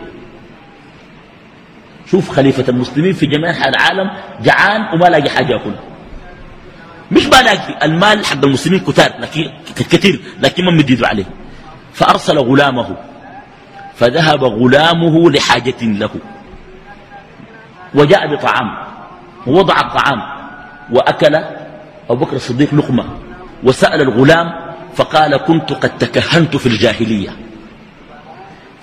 [2.07, 4.11] شوف خليفة المسلمين في جميع العالم
[4.43, 5.75] جعان وما لاقي حاجة يأكل.
[7.11, 9.51] مش ما لاقي المال حق المسلمين كتار لكن
[9.91, 11.25] كثير لكن ما مديدوا عليه.
[11.93, 12.97] فأرسل غلامه.
[13.95, 16.11] فذهب غلامه لحاجة له.
[17.95, 18.87] وجاء بطعام
[19.47, 20.23] ووضع الطعام
[20.93, 21.62] وأكل
[22.11, 23.05] أبو بكر الصديق لقمة
[23.65, 27.31] وسأل الغلام فقال كنت قد تكهنت في الجاهلية.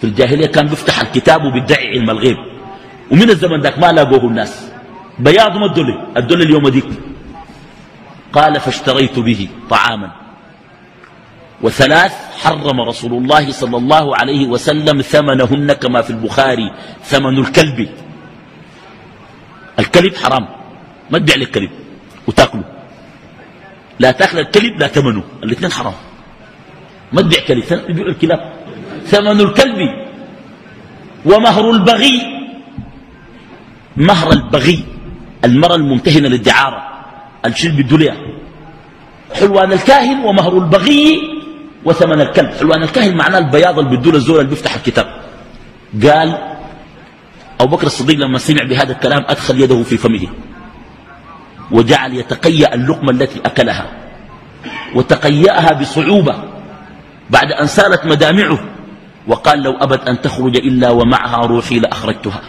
[0.01, 2.37] في الجاهلية كان بيفتح الكتاب وبيدعي علم الغيب.
[3.11, 4.71] ومن الزمن ذاك ما لاقوه الناس.
[5.19, 6.07] بياض ما الدولة.
[6.17, 6.85] الدولة اليوم ديك.
[8.33, 10.11] قال فاشتريت به طعاما.
[11.61, 12.13] وثلاث
[12.43, 16.71] حرم رسول الله صلى الله عليه وسلم ثمنهن كما في البخاري
[17.03, 17.89] ثمن الكلب.
[19.79, 20.47] الكلب حرام.
[21.11, 21.69] ما تبيع لك كلب.
[22.27, 22.78] وتاكله.
[23.99, 25.23] لا تاكل الكلب لا ثمنه.
[25.43, 25.93] الاثنين حرام.
[27.13, 28.53] ما تبيع كلب تبيع الكلاب.
[29.05, 29.79] ثمن الكلب
[31.25, 32.21] ومهر البغي.
[33.97, 34.83] مهر البغي.
[35.45, 36.81] المرأة الممتهنة للدعارة.
[37.45, 38.15] الشرب بالدنيا
[39.33, 41.19] حلوان الكاهن ومهر البغي
[41.85, 42.49] وثمن الكلب.
[42.49, 45.07] حلوان الكاهن معناه البياض اللي بالدول الزول اللي بيفتح الكتاب.
[46.03, 46.37] قال
[47.59, 50.27] أبو بكر الصديق لما سمع بهذا الكلام أدخل يده في فمه.
[51.71, 53.87] وجعل يتقيأ اللقمة التي أكلها
[54.95, 56.35] وتقيأها بصعوبة
[57.29, 58.59] بعد أن سالت مدامعه
[59.27, 62.41] وقال لو أبت أن تخرج إلا ومعها روحي لأخرجتها.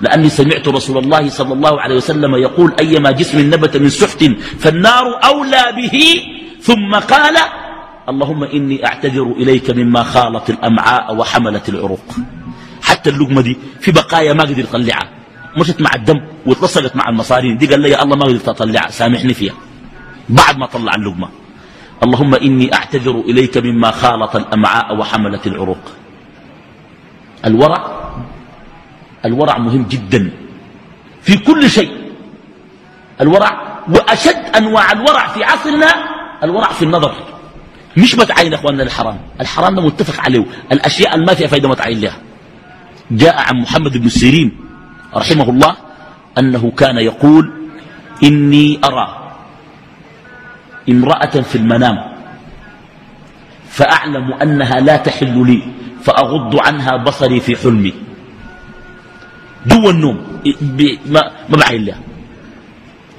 [0.00, 4.24] لأني سمعت رسول الله صلى الله عليه وسلم يقول أيما جسم نبت من سحت
[4.58, 6.22] فالنار أولى به
[6.62, 7.36] ثم قال
[8.08, 12.06] اللهم إني أعتذر إليك مما خالط الأمعاء وحملت العروق.
[12.82, 15.17] حتى اللقمة دي في بقايا ما قدر يطلعها
[15.58, 17.58] مشت مع الدم واتصلت مع المصارين.
[17.58, 19.54] دي قال لي يا الله ما قدرت أطلعها سامحني فيها.
[20.28, 21.28] بعد ما طلع اللقمة.
[22.02, 25.84] اللهم إني أعتذر إليك مما خالط الأمعاء وحملت العروق.
[27.44, 27.82] الورع
[29.24, 30.30] الورع مهم جدا
[31.22, 31.90] في كل شيء.
[33.20, 35.90] الورع وأشد أنواع الورع في عصرنا
[36.42, 37.14] الورع في النظر.
[37.96, 39.18] مش متعين أخواننا الحرام.
[39.40, 40.44] الحرام ده متفق عليه.
[40.72, 42.20] الأشياء ما فيها فايدة متعين لها.
[43.10, 44.67] جاء عن محمد بن سيرين.
[45.16, 45.76] رحمه الله
[46.38, 47.52] أنه كان يقول
[48.22, 49.08] إني أرى
[50.88, 51.98] امرأة في المنام
[53.68, 55.62] فأعلم أنها لا تحل لي
[56.02, 57.94] فأغض عنها بصري في حلمي.
[59.66, 60.40] جوا النوم
[61.06, 62.00] ما, بعين لها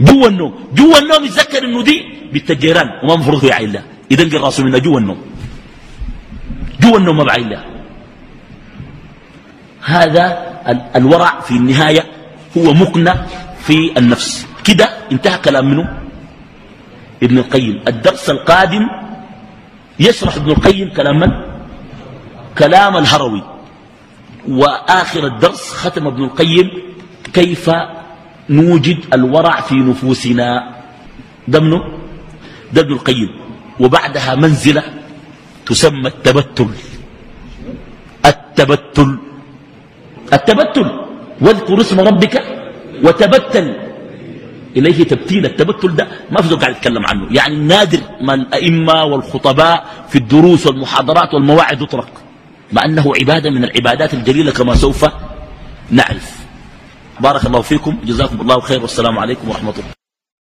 [0.01, 4.79] جوا النوم جوا النوم يتذكر إنه دي بالتجيران وما مفروض يعين لها يدنق راسه منها
[4.79, 5.21] جوا النوم.
[6.81, 7.65] جوا النوم ما بعين لها
[9.83, 10.48] هذا
[10.95, 12.03] الورع في النهاية
[12.57, 13.15] هو مقنع
[13.61, 14.47] في النفس.
[14.63, 15.99] كده انتهى كلام منه
[17.23, 17.81] ابن القيم.
[17.87, 18.87] الدرس القادم
[19.99, 21.31] يشرح ابن القيم كلام من؟
[22.57, 23.43] كلام الهروي.
[24.47, 26.69] وآخر الدرس ختم ابن القيم
[27.33, 27.71] كيف
[28.49, 30.75] نوجد الورع في نفوسنا.
[31.47, 31.83] ده منه؟
[32.73, 33.29] ده ابن القيم.
[33.79, 34.83] وبعدها منزلة
[35.65, 36.69] تسمى التبتل.
[38.25, 39.19] التبتل.
[40.33, 40.87] التبتل
[41.41, 42.43] واذكر اسم ربك
[43.03, 43.75] وتبتل.
[44.77, 47.27] إليه تبتيل التبتل ده ما في قاعد يتكلم عنه.
[47.31, 52.09] يعني النادر ما الأئمة والخطباء في الدروس والمحاضرات والمواعظ يطرق.
[52.73, 55.05] مع أنه عبادة من العبادات الجليلة كما سوف
[55.91, 56.39] نعرف.
[57.19, 57.97] بارك الله فيكم.
[58.03, 58.81] جزاكم الله خير.
[58.81, 59.98] والسلام عليكم ورحمة الله.